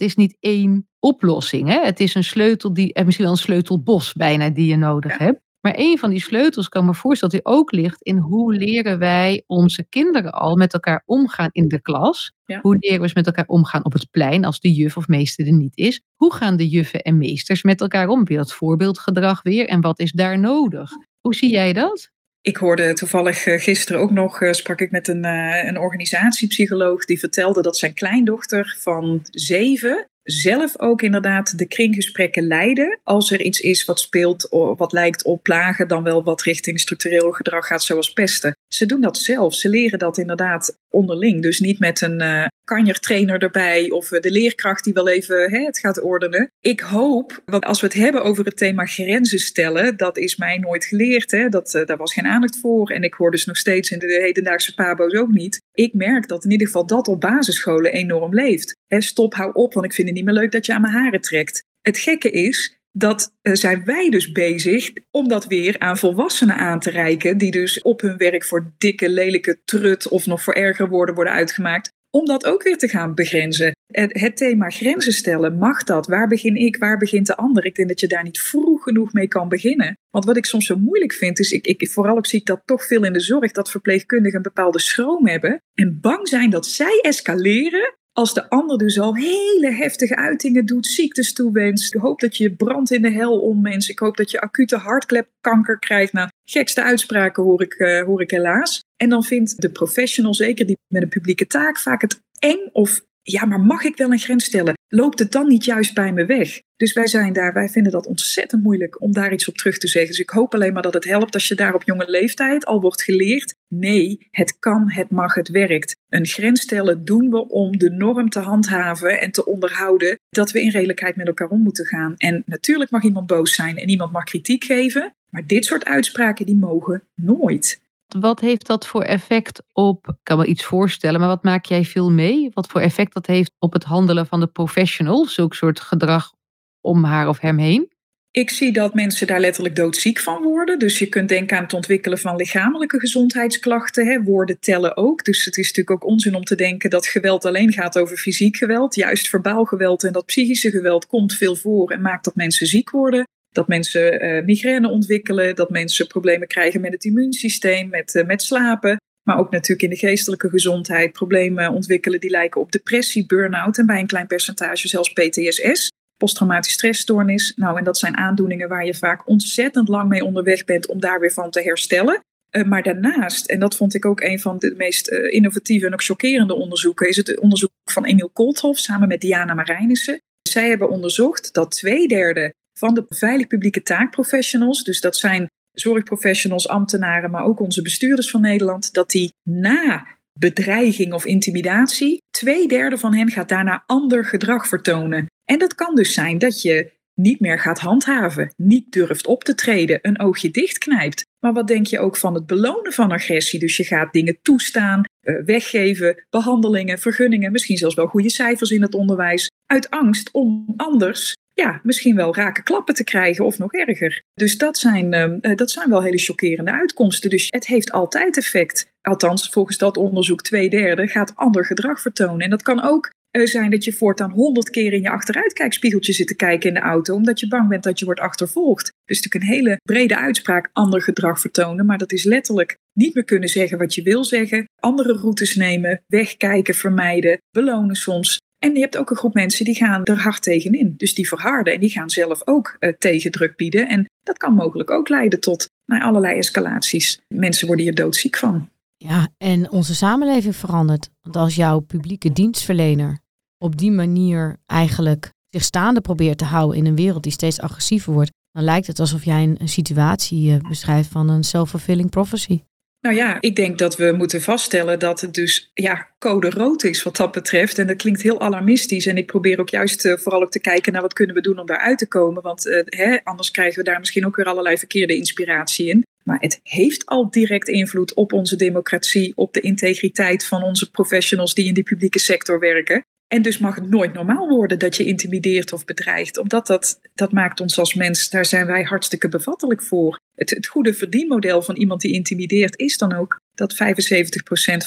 is 0.00 0.14
niet 0.14 0.36
één 0.40 0.88
oplossing. 0.98 1.68
Hè? 1.68 1.80
Het 1.80 2.00
is 2.00 2.14
een 2.14 2.24
sleutel, 2.24 2.72
die, 2.72 3.04
misschien 3.04 3.24
wel 3.24 3.34
een 3.34 3.40
sleutelbos 3.40 4.12
bijna, 4.12 4.48
die 4.48 4.66
je 4.66 4.76
nodig 4.76 5.18
ja. 5.18 5.24
hebt. 5.24 5.40
Maar 5.60 5.74
een 5.76 5.98
van 5.98 6.10
die 6.10 6.20
sleutels 6.20 6.68
kan 6.68 6.84
me 6.84 6.94
voorstellen 6.94 7.34
dat 7.34 7.44
die 7.44 7.54
ook 7.54 7.72
ligt 7.72 8.02
in 8.02 8.16
hoe 8.16 8.54
leren 8.54 8.98
wij 8.98 9.42
onze 9.46 9.86
kinderen 9.88 10.32
al 10.32 10.56
met 10.56 10.72
elkaar 10.72 11.02
omgaan 11.06 11.48
in 11.52 11.68
de 11.68 11.80
klas. 11.80 12.32
Hoe 12.60 12.76
leren 12.80 13.00
we 13.00 13.08
ze 13.08 13.14
met 13.16 13.26
elkaar 13.26 13.46
omgaan 13.46 13.84
op 13.84 13.92
het 13.92 14.10
plein 14.10 14.44
als 14.44 14.60
de 14.60 14.72
juf 14.72 14.96
of 14.96 15.08
meester 15.08 15.46
er 15.46 15.52
niet 15.52 15.76
is? 15.76 16.00
Hoe 16.14 16.34
gaan 16.34 16.56
de 16.56 16.68
juffen 16.68 17.02
en 17.02 17.18
meesters 17.18 17.62
met 17.62 17.80
elkaar 17.80 18.08
om? 18.08 18.24
Weer 18.24 18.38
dat 18.38 18.52
voorbeeldgedrag 18.52 19.42
weer 19.42 19.68
en 19.68 19.80
wat 19.80 19.98
is 19.98 20.12
daar 20.12 20.38
nodig? 20.38 20.90
Hoe 21.20 21.34
zie 21.34 21.50
jij 21.50 21.72
dat? 21.72 22.10
Ik 22.42 22.56
hoorde 22.56 22.92
toevallig 22.92 23.46
eh, 23.46 23.60
gisteren 23.60 24.00
ook 24.00 24.10
nog, 24.10 24.40
uh, 24.40 24.52
sprak 24.52 24.80
ik 24.80 24.90
met 24.90 25.08
een, 25.08 25.24
uh, 25.24 25.64
een 25.64 25.78
organisatiepsycholoog 25.78 27.04
die 27.04 27.18
vertelde 27.18 27.62
dat 27.62 27.76
zijn 27.76 27.94
kleindochter 27.94 28.76
van 28.78 29.20
zeven 29.30 30.08
zelf 30.30 30.78
ook 30.78 31.02
inderdaad 31.02 31.58
de 31.58 31.66
kringgesprekken 31.66 32.46
leiden. 32.46 33.00
Als 33.04 33.30
er 33.30 33.40
iets 33.40 33.60
is 33.60 33.84
wat 33.84 34.00
speelt, 34.00 34.46
wat 34.76 34.92
lijkt 34.92 35.24
op 35.24 35.42
plagen, 35.42 35.88
dan 35.88 36.02
wel 36.02 36.24
wat 36.24 36.42
richting 36.42 36.80
structureel 36.80 37.30
gedrag 37.30 37.66
gaat, 37.66 37.82
zoals 37.82 38.12
pesten. 38.12 38.56
Ze 38.68 38.86
doen 38.86 39.00
dat 39.00 39.18
zelf. 39.18 39.54
Ze 39.54 39.68
leren 39.68 39.98
dat 39.98 40.18
inderdaad 40.18 40.78
onderling. 40.90 41.42
Dus 41.42 41.60
niet 41.60 41.78
met 41.78 42.00
een 42.00 42.22
uh, 42.22 42.46
kanjertrainer 42.64 43.42
erbij 43.42 43.90
of 43.90 44.08
de 44.08 44.30
leerkracht 44.30 44.84
die 44.84 44.92
wel 44.92 45.08
even 45.08 45.50
hè, 45.50 45.64
het 45.64 45.78
gaat 45.78 46.02
ordenen. 46.02 46.52
Ik 46.60 46.80
hoop, 46.80 47.42
want 47.44 47.64
als 47.64 47.80
we 47.80 47.86
het 47.86 47.96
hebben 47.96 48.22
over 48.22 48.44
het 48.44 48.56
thema 48.56 48.84
grenzen 48.84 49.38
stellen, 49.38 49.96
dat 49.96 50.18
is 50.18 50.36
mij 50.36 50.58
nooit 50.58 50.84
geleerd. 50.84 51.30
Hè? 51.30 51.48
Dat, 51.48 51.74
uh, 51.74 51.86
daar 51.86 51.96
was 51.96 52.12
geen 52.12 52.26
aandacht 52.26 52.58
voor. 52.60 52.90
En 52.90 53.02
ik 53.02 53.14
hoor 53.14 53.30
dus 53.30 53.44
nog 53.44 53.56
steeds 53.56 53.90
in 53.90 53.98
de 53.98 54.20
hedendaagse 54.22 54.74
pabo's 54.74 55.14
ook 55.14 55.30
niet. 55.30 55.60
Ik 55.72 55.94
merk 55.94 56.28
dat 56.28 56.44
in 56.44 56.50
ieder 56.50 56.66
geval 56.66 56.86
dat 56.86 57.08
op 57.08 57.20
basisscholen 57.20 57.92
enorm 57.92 58.34
leeft. 58.34 58.76
Hè, 58.86 59.00
stop, 59.00 59.34
hou 59.34 59.50
op, 59.52 59.74
want 59.74 59.86
ik 59.86 59.92
vind 59.92 60.08
het 60.08 60.16
niet 60.16 60.26
meer 60.26 60.34
leuk 60.34 60.52
dat 60.52 60.66
je 60.66 60.74
aan 60.74 60.80
mijn 60.80 60.94
haren 60.94 61.20
trekt. 61.20 61.64
Het 61.80 61.98
gekke 61.98 62.30
is, 62.30 62.79
dat 62.92 63.34
uh, 63.42 63.54
zijn 63.54 63.84
wij 63.84 64.10
dus 64.10 64.32
bezig 64.32 64.90
om 65.10 65.28
dat 65.28 65.46
weer 65.46 65.78
aan 65.78 65.98
volwassenen 65.98 66.56
aan 66.56 66.80
te 66.80 66.90
reiken, 66.90 67.38
die 67.38 67.50
dus 67.50 67.82
op 67.82 68.00
hun 68.00 68.16
werk 68.16 68.44
voor 68.44 68.72
dikke, 68.78 69.08
lelijke 69.08 69.60
trut 69.64 70.08
of 70.08 70.26
nog 70.26 70.42
voor 70.42 70.54
erger 70.54 70.88
woorden 70.88 71.14
worden 71.14 71.32
uitgemaakt, 71.32 71.92
om 72.10 72.26
dat 72.26 72.46
ook 72.46 72.62
weer 72.62 72.78
te 72.78 72.88
gaan 72.88 73.14
begrenzen. 73.14 73.72
Het, 73.86 74.20
het, 74.20 74.36
thema 74.36 74.68
grenzen 74.68 75.12
stellen, 75.12 75.58
mag 75.58 75.84
dat? 75.84 76.06
Waar 76.06 76.28
begin 76.28 76.56
ik? 76.56 76.76
Waar 76.76 76.98
begint 76.98 77.26
de 77.26 77.36
ander? 77.36 77.64
Ik 77.64 77.74
denk 77.74 77.88
dat 77.88 78.00
je 78.00 78.06
daar 78.06 78.22
niet 78.22 78.40
vroeg 78.40 78.82
genoeg 78.82 79.12
mee 79.12 79.28
kan 79.28 79.48
beginnen. 79.48 79.98
Want 80.10 80.24
wat 80.24 80.36
ik 80.36 80.46
soms 80.46 80.66
zo 80.66 80.76
moeilijk 80.76 81.12
vind, 81.12 81.38
is 81.38 81.52
ik, 81.52 81.66
ik 81.66 81.90
vooral 81.90 82.16
ook 82.16 82.26
zie 82.26 82.40
ik 82.40 82.46
dat 82.46 82.62
toch 82.64 82.86
veel 82.86 83.04
in 83.04 83.12
de 83.12 83.20
zorg, 83.20 83.52
dat 83.52 83.70
verpleegkundigen 83.70 84.36
een 84.36 84.42
bepaalde 84.42 84.80
schroom 84.80 85.26
hebben 85.26 85.62
en 85.74 85.98
bang 86.00 86.28
zijn 86.28 86.50
dat 86.50 86.66
zij 86.66 86.98
escaleren 87.02 87.94
als 88.12 88.34
de 88.34 88.48
ander 88.50 88.78
dus 88.78 89.00
al 89.00 89.16
hele 89.16 89.72
heftige 89.72 90.16
uitingen 90.16 90.66
doet, 90.66 90.86
ziektes 90.86 91.32
toewenst. 91.32 91.94
Ik 91.94 92.00
hoop 92.00 92.20
dat 92.20 92.36
je 92.36 92.54
brandt 92.54 92.90
in 92.90 93.02
de 93.02 93.10
hel 93.10 93.40
om 93.40 93.60
mensen. 93.60 93.92
Ik 93.92 93.98
hoop 93.98 94.16
dat 94.16 94.30
je 94.30 94.40
acute 94.40 94.76
hartklepkanker 94.76 95.78
krijgt. 95.78 96.12
Nou, 96.12 96.28
gekste 96.44 96.82
uitspraken 96.82 97.42
hoor 97.42 97.62
ik, 97.62 97.74
uh, 97.78 98.02
hoor 98.02 98.20
ik 98.20 98.30
helaas. 98.30 98.84
En 98.96 99.08
dan 99.08 99.24
vindt 99.24 99.60
de 99.60 99.70
professional, 99.70 100.34
zeker 100.34 100.66
die 100.66 100.76
met 100.88 101.02
een 101.02 101.08
publieke 101.08 101.46
taak, 101.46 101.78
vaak 101.78 102.00
het 102.00 102.20
eng 102.38 102.68
of 102.72 103.00
ja, 103.30 103.44
maar 103.44 103.60
mag 103.60 103.84
ik 103.84 103.96
wel 103.96 104.12
een 104.12 104.18
grens 104.18 104.44
stellen? 104.44 104.74
Loopt 104.88 105.18
het 105.18 105.32
dan 105.32 105.48
niet 105.48 105.64
juist 105.64 105.94
bij 105.94 106.12
me 106.12 106.24
weg? 106.24 106.60
Dus 106.76 106.92
wij 106.92 107.06
zijn 107.06 107.32
daar, 107.32 107.52
wij 107.52 107.68
vinden 107.68 107.92
dat 107.92 108.06
ontzettend 108.06 108.62
moeilijk 108.62 109.00
om 109.00 109.12
daar 109.12 109.32
iets 109.32 109.48
op 109.48 109.56
terug 109.56 109.78
te 109.78 109.88
zeggen. 109.88 110.10
Dus 110.10 110.20
ik 110.20 110.30
hoop 110.30 110.54
alleen 110.54 110.72
maar 110.72 110.82
dat 110.82 110.94
het 110.94 111.04
helpt 111.04 111.34
als 111.34 111.48
je 111.48 111.54
daar 111.54 111.74
op 111.74 111.82
jonge 111.84 112.10
leeftijd 112.10 112.64
al 112.64 112.80
wordt 112.80 113.02
geleerd. 113.02 113.54
Nee, 113.68 114.28
het 114.30 114.58
kan, 114.58 114.90
het 114.90 115.10
mag, 115.10 115.34
het 115.34 115.48
werkt. 115.48 115.96
Een 116.08 116.26
grens 116.26 116.60
stellen 116.60 117.04
doen 117.04 117.30
we 117.30 117.48
om 117.48 117.78
de 117.78 117.90
norm 117.90 118.28
te 118.28 118.38
handhaven 118.38 119.20
en 119.20 119.30
te 119.30 119.44
onderhouden 119.44 120.18
dat 120.28 120.50
we 120.50 120.62
in 120.62 120.70
redelijkheid 120.70 121.16
met 121.16 121.26
elkaar 121.26 121.48
om 121.48 121.62
moeten 121.62 121.86
gaan. 121.86 122.14
En 122.16 122.42
natuurlijk 122.46 122.90
mag 122.90 123.02
iemand 123.02 123.26
boos 123.26 123.54
zijn 123.54 123.76
en 123.76 123.88
iemand 123.88 124.12
mag 124.12 124.24
kritiek 124.24 124.64
geven, 124.64 125.14
maar 125.30 125.46
dit 125.46 125.64
soort 125.64 125.84
uitspraken 125.84 126.46
die 126.46 126.56
mogen 126.56 127.02
nooit. 127.14 127.80
Wat 128.18 128.40
heeft 128.40 128.66
dat 128.66 128.86
voor 128.86 129.02
effect 129.02 129.62
op, 129.72 130.08
ik 130.08 130.14
kan 130.22 130.38
me 130.38 130.46
iets 130.46 130.64
voorstellen, 130.64 131.20
maar 131.20 131.28
wat 131.28 131.42
maak 131.42 131.64
jij 131.64 131.84
veel 131.84 132.10
mee? 132.10 132.50
Wat 132.52 132.66
voor 132.66 132.80
effect 132.80 133.14
dat 133.14 133.26
heeft 133.26 133.52
op 133.58 133.72
het 133.72 133.84
handelen 133.84 134.26
van 134.26 134.40
de 134.40 134.46
professional, 134.46 135.24
zulk 135.24 135.54
soort 135.54 135.80
gedrag 135.80 136.32
om 136.80 137.04
haar 137.04 137.28
of 137.28 137.40
hem 137.40 137.58
heen? 137.58 137.88
Ik 138.32 138.50
zie 138.50 138.72
dat 138.72 138.94
mensen 138.94 139.26
daar 139.26 139.40
letterlijk 139.40 139.76
doodziek 139.76 140.18
van 140.18 140.42
worden. 140.42 140.78
Dus 140.78 140.98
je 140.98 141.06
kunt 141.06 141.28
denken 141.28 141.56
aan 141.56 141.62
het 141.62 141.72
ontwikkelen 141.74 142.18
van 142.18 142.36
lichamelijke 142.36 143.00
gezondheidsklachten. 143.00 144.06
Hè. 144.06 144.22
Woorden 144.22 144.60
tellen 144.60 144.96
ook. 144.96 145.24
Dus 145.24 145.44
het 145.44 145.56
is 145.56 145.66
natuurlijk 145.66 145.90
ook 146.04 146.10
onzin 146.10 146.34
om 146.34 146.44
te 146.44 146.54
denken 146.54 146.90
dat 146.90 147.06
geweld 147.06 147.44
alleen 147.44 147.72
gaat 147.72 147.98
over 147.98 148.16
fysiek 148.16 148.56
geweld. 148.56 148.94
Juist 148.94 149.28
verbaal 149.28 149.64
geweld 149.64 150.04
en 150.04 150.12
dat 150.12 150.26
psychische 150.26 150.70
geweld 150.70 151.06
komt 151.06 151.34
veel 151.34 151.56
voor 151.56 151.90
en 151.90 152.00
maakt 152.00 152.24
dat 152.24 152.34
mensen 152.34 152.66
ziek 152.66 152.90
worden. 152.90 153.24
Dat 153.50 153.68
mensen 153.68 154.24
uh, 154.24 154.44
migraine 154.44 154.88
ontwikkelen, 154.88 155.56
dat 155.56 155.70
mensen 155.70 156.06
problemen 156.06 156.48
krijgen 156.48 156.80
met 156.80 156.92
het 156.92 157.04
immuunsysteem, 157.04 157.88
met, 157.88 158.14
uh, 158.14 158.26
met 158.26 158.42
slapen. 158.42 158.96
Maar 159.22 159.38
ook 159.38 159.50
natuurlijk 159.50 159.82
in 159.82 159.90
de 159.90 160.06
geestelijke 160.06 160.48
gezondheid 160.48 161.12
problemen 161.12 161.72
ontwikkelen 161.72 162.20
die 162.20 162.30
lijken 162.30 162.60
op 162.60 162.72
depressie, 162.72 163.26
burn-out 163.26 163.78
en 163.78 163.86
bij 163.86 164.00
een 164.00 164.06
klein 164.06 164.26
percentage 164.26 164.88
zelfs 164.88 165.12
PTSS 165.12 165.90
posttraumatisch 166.20 166.72
stressstoornis. 166.72 167.52
Nou, 167.56 167.78
en 167.78 167.84
dat 167.84 167.98
zijn 167.98 168.16
aandoeningen 168.16 168.68
waar 168.68 168.86
je 168.86 168.94
vaak 168.94 169.28
ontzettend 169.28 169.88
lang 169.88 170.08
mee 170.08 170.24
onderweg 170.24 170.64
bent 170.64 170.86
om 170.86 171.00
daar 171.00 171.20
weer 171.20 171.32
van 171.32 171.50
te 171.50 171.62
herstellen. 171.62 172.22
Uh, 172.50 172.64
maar 172.64 172.82
daarnaast, 172.82 173.46
en 173.46 173.60
dat 173.60 173.76
vond 173.76 173.94
ik 173.94 174.04
ook 174.04 174.20
een 174.20 174.40
van 174.40 174.58
de 174.58 174.74
meest 174.76 175.08
innovatieve 175.08 175.86
en 175.86 175.92
ook 175.92 176.02
chockerende 176.02 176.54
onderzoeken, 176.54 177.08
is 177.08 177.16
het 177.16 177.38
onderzoek 177.38 177.70
van 177.90 178.04
Emiel 178.04 178.30
Kolthoff 178.32 178.78
samen 178.78 179.08
met 179.08 179.20
Diana 179.20 179.54
Marijnissen. 179.54 180.20
Zij 180.48 180.68
hebben 180.68 180.90
onderzocht 180.90 181.54
dat 181.54 181.70
twee 181.70 182.08
derde 182.08 182.54
van 182.78 182.94
de 182.94 183.04
veilig 183.08 183.46
publieke 183.46 183.82
taakprofessionals, 183.82 184.84
dus 184.84 185.00
dat 185.00 185.16
zijn 185.16 185.46
zorgprofessionals, 185.72 186.68
ambtenaren, 186.68 187.30
maar 187.30 187.44
ook 187.44 187.60
onze 187.60 187.82
bestuurders 187.82 188.30
van 188.30 188.40
Nederland, 188.40 188.92
dat 188.92 189.10
die 189.10 189.32
na 189.42 190.06
bedreiging 190.38 191.12
of 191.12 191.24
intimidatie, 191.24 192.22
twee 192.30 192.68
derde 192.68 192.98
van 192.98 193.14
hen 193.14 193.30
gaat 193.30 193.48
daarna 193.48 193.82
ander 193.86 194.24
gedrag 194.24 194.68
vertonen. 194.68 195.26
En 195.44 195.58
dat 195.58 195.74
kan 195.74 195.94
dus 195.94 196.14
zijn 196.14 196.38
dat 196.38 196.62
je 196.62 196.98
niet 197.14 197.40
meer 197.40 197.58
gaat 197.58 197.78
handhaven, 197.78 198.52
niet 198.56 198.92
durft 198.92 199.26
op 199.26 199.44
te 199.44 199.54
treden, 199.54 199.98
een 200.02 200.20
oogje 200.20 200.50
dichtknijpt. 200.50 201.26
Maar 201.38 201.52
wat 201.52 201.66
denk 201.66 201.86
je 201.86 201.98
ook 201.98 202.16
van 202.16 202.34
het 202.34 202.46
belonen 202.46 202.92
van 202.92 203.10
agressie? 203.10 203.60
Dus 203.60 203.76
je 203.76 203.84
gaat 203.84 204.12
dingen 204.12 204.38
toestaan, 204.42 205.04
eh, 205.20 205.34
weggeven, 205.44 206.26
behandelingen, 206.30 206.98
vergunningen, 206.98 207.52
misschien 207.52 207.76
zelfs 207.76 207.94
wel 207.94 208.06
goede 208.06 208.30
cijfers 208.30 208.70
in 208.70 208.82
het 208.82 208.94
onderwijs, 208.94 209.50
uit 209.66 209.90
angst 209.90 210.30
om 210.32 210.74
anders 210.76 211.34
ja, 211.60 211.80
misschien 211.82 212.16
wel 212.16 212.34
rake 212.34 212.62
klappen 212.62 212.94
te 212.94 213.04
krijgen 213.04 213.44
of 213.44 213.58
nog 213.58 213.72
erger. 213.72 214.22
Dus 214.34 214.58
dat 214.58 214.78
zijn, 214.78 215.12
ehm, 215.12 215.38
eh, 215.40 215.56
dat 215.56 215.70
zijn 215.70 215.90
wel 215.90 216.02
hele 216.02 216.18
chockerende 216.18 216.70
uitkomsten. 216.70 217.30
Dus 217.30 217.46
het 217.50 217.66
heeft 217.66 217.92
altijd 217.92 218.36
effect. 218.36 218.86
Althans, 219.00 219.48
volgens 219.48 219.78
dat 219.78 219.96
onderzoek 219.96 220.42
twee 220.42 220.70
derde 220.70 221.06
gaat 221.06 221.32
ander 221.34 221.64
gedrag 221.64 222.00
vertonen. 222.00 222.40
En 222.40 222.50
dat 222.50 222.62
kan 222.62 222.82
ook 222.82 223.10
uh, 223.32 223.46
zijn 223.46 223.70
dat 223.70 223.84
je 223.84 223.92
voortaan 223.92 224.30
honderd 224.30 224.70
keer 224.70 224.92
in 224.92 225.02
je 225.02 225.10
achteruitkijkspiegeltje 225.10 226.12
zit 226.12 226.26
te 226.26 226.36
kijken 226.36 226.68
in 226.68 226.74
de 226.74 226.80
auto, 226.80 227.14
omdat 227.14 227.40
je 227.40 227.48
bang 227.48 227.68
bent 227.68 227.82
dat 227.82 227.98
je 227.98 228.04
wordt 228.04 228.20
achtervolgd. 228.20 228.92
Dus 229.04 229.20
natuurlijk 229.20 229.44
een 229.44 229.56
hele 229.56 229.80
brede 229.82 230.16
uitspraak, 230.16 230.70
ander 230.72 231.02
gedrag 231.02 231.40
vertonen, 231.40 231.86
maar 231.86 231.98
dat 231.98 232.12
is 232.12 232.24
letterlijk 232.24 232.76
niet 232.92 233.14
meer 233.14 233.24
kunnen 233.24 233.48
zeggen 233.48 233.78
wat 233.78 233.94
je 233.94 234.02
wil 234.02 234.24
zeggen, 234.24 234.64
andere 234.80 235.12
routes 235.12 235.54
nemen, 235.54 236.02
wegkijken, 236.06 236.74
vermijden, 236.74 237.38
belonen 237.50 237.96
soms. 237.96 238.38
En 238.60 238.74
je 238.74 238.80
hebt 238.80 238.96
ook 238.96 239.10
een 239.10 239.16
groep 239.16 239.34
mensen 239.34 239.64
die 239.64 239.74
gaan 239.74 240.04
er 240.04 240.20
hard 240.20 240.42
tegenin. 240.42 240.94
Dus 240.96 241.14
die 241.14 241.28
verharden 241.28 241.74
en 241.74 241.80
die 241.80 241.90
gaan 241.90 242.10
zelf 242.10 242.42
ook 242.44 242.76
uh, 242.80 242.92
tegendruk 242.98 243.56
bieden. 243.56 243.88
En 243.88 244.08
dat 244.22 244.36
kan 244.38 244.54
mogelijk 244.54 244.90
ook 244.90 245.08
leiden 245.08 245.40
tot 245.40 245.68
allerlei 245.86 246.38
escalaties. 246.38 247.20
Mensen 247.28 247.66
worden 247.66 247.84
hier 247.84 247.94
doodziek 247.94 248.36
van. 248.36 248.68
Ja, 248.96 249.28
en 249.36 249.70
onze 249.70 249.94
samenleving 249.94 250.56
verandert. 250.56 251.10
Want 251.22 251.36
als 251.36 251.54
jouw 251.54 251.78
publieke 251.78 252.32
dienstverlener 252.32 253.18
op 253.58 253.76
die 253.76 253.90
manier 253.90 254.56
eigenlijk 254.66 255.30
zich 255.48 255.62
staande 255.62 256.00
probeert 256.00 256.38
te 256.38 256.44
houden 256.44 256.78
in 256.78 256.86
een 256.86 256.96
wereld 256.96 257.22
die 257.22 257.32
steeds 257.32 257.60
agressiever 257.60 258.12
wordt, 258.12 258.30
dan 258.50 258.64
lijkt 258.64 258.86
het 258.86 258.98
alsof 258.98 259.24
jij 259.24 259.56
een, 259.58 259.68
situatie 259.68 260.50
uh, 260.50 260.68
beschrijft 260.68 261.08
van 261.08 261.28
een 261.28 261.44
self-fulfilling 261.44 262.10
prophecy. 262.10 262.62
Nou 263.00 263.16
ja, 263.16 263.36
ik 263.40 263.56
denk 263.56 263.78
dat 263.78 263.96
we 263.96 264.12
moeten 264.12 264.42
vaststellen 264.42 264.98
dat 264.98 265.20
het 265.20 265.34
dus 265.34 265.70
ja, 265.74 266.08
code 266.18 266.50
rood 266.50 266.84
is 266.84 267.02
wat 267.02 267.16
dat 267.16 267.32
betreft. 267.32 267.78
En 267.78 267.86
dat 267.86 267.96
klinkt 267.96 268.22
heel 268.22 268.40
alarmistisch. 268.40 269.06
En 269.06 269.16
ik 269.16 269.26
probeer 269.26 269.60
ook 269.60 269.68
juist 269.68 270.04
uh, 270.04 270.16
vooral 270.16 270.42
ook 270.42 270.50
te 270.50 270.60
kijken 270.60 270.92
naar 270.92 271.02
wat 271.02 271.12
kunnen 271.12 271.34
we 271.34 271.40
doen 271.40 271.58
om 271.58 271.66
daaruit 271.66 271.98
te 271.98 272.08
komen. 272.08 272.42
Want 272.42 272.66
uh, 272.66 272.82
hè, 272.84 273.18
anders 273.24 273.50
krijgen 273.50 273.78
we 273.78 273.90
daar 273.90 273.98
misschien 273.98 274.26
ook 274.26 274.36
weer 274.36 274.46
allerlei 274.46 274.78
verkeerde 274.78 275.16
inspiratie 275.16 275.88
in. 275.88 276.06
Maar 276.24 276.40
het 276.40 276.60
heeft 276.62 277.06
al 277.06 277.30
direct 277.30 277.68
invloed 277.68 278.14
op 278.14 278.32
onze 278.32 278.56
democratie, 278.56 279.32
op 279.34 279.52
de 279.52 279.60
integriteit 279.60 280.46
van 280.46 280.62
onze 280.62 280.90
professionals 280.90 281.54
die 281.54 281.66
in 281.66 281.74
die 281.74 281.82
publieke 281.82 282.18
sector 282.18 282.58
werken. 282.58 283.04
En 283.32 283.42
dus 283.42 283.58
mag 283.58 283.74
het 283.74 283.90
nooit 283.90 284.12
normaal 284.12 284.48
worden 284.48 284.78
dat 284.78 284.96
je 284.96 285.04
intimideert 285.04 285.72
of 285.72 285.84
bedreigt. 285.84 286.38
Omdat 286.38 286.66
dat, 286.66 287.00
dat 287.14 287.32
maakt 287.32 287.60
ons 287.60 287.78
als 287.78 287.94
mens, 287.94 288.30
daar 288.30 288.44
zijn 288.44 288.66
wij 288.66 288.82
hartstikke 288.82 289.28
bevattelijk 289.28 289.82
voor. 289.82 290.18
Het, 290.34 290.66
goede 290.66 290.94
verdienmodel 290.94 291.62
van 291.62 291.76
iemand 291.76 292.00
die 292.00 292.12
intimideert 292.12 292.78
is 292.78 292.98
dan 292.98 293.12
ook 293.12 293.40
dat 293.54 293.74
75% 293.74 293.76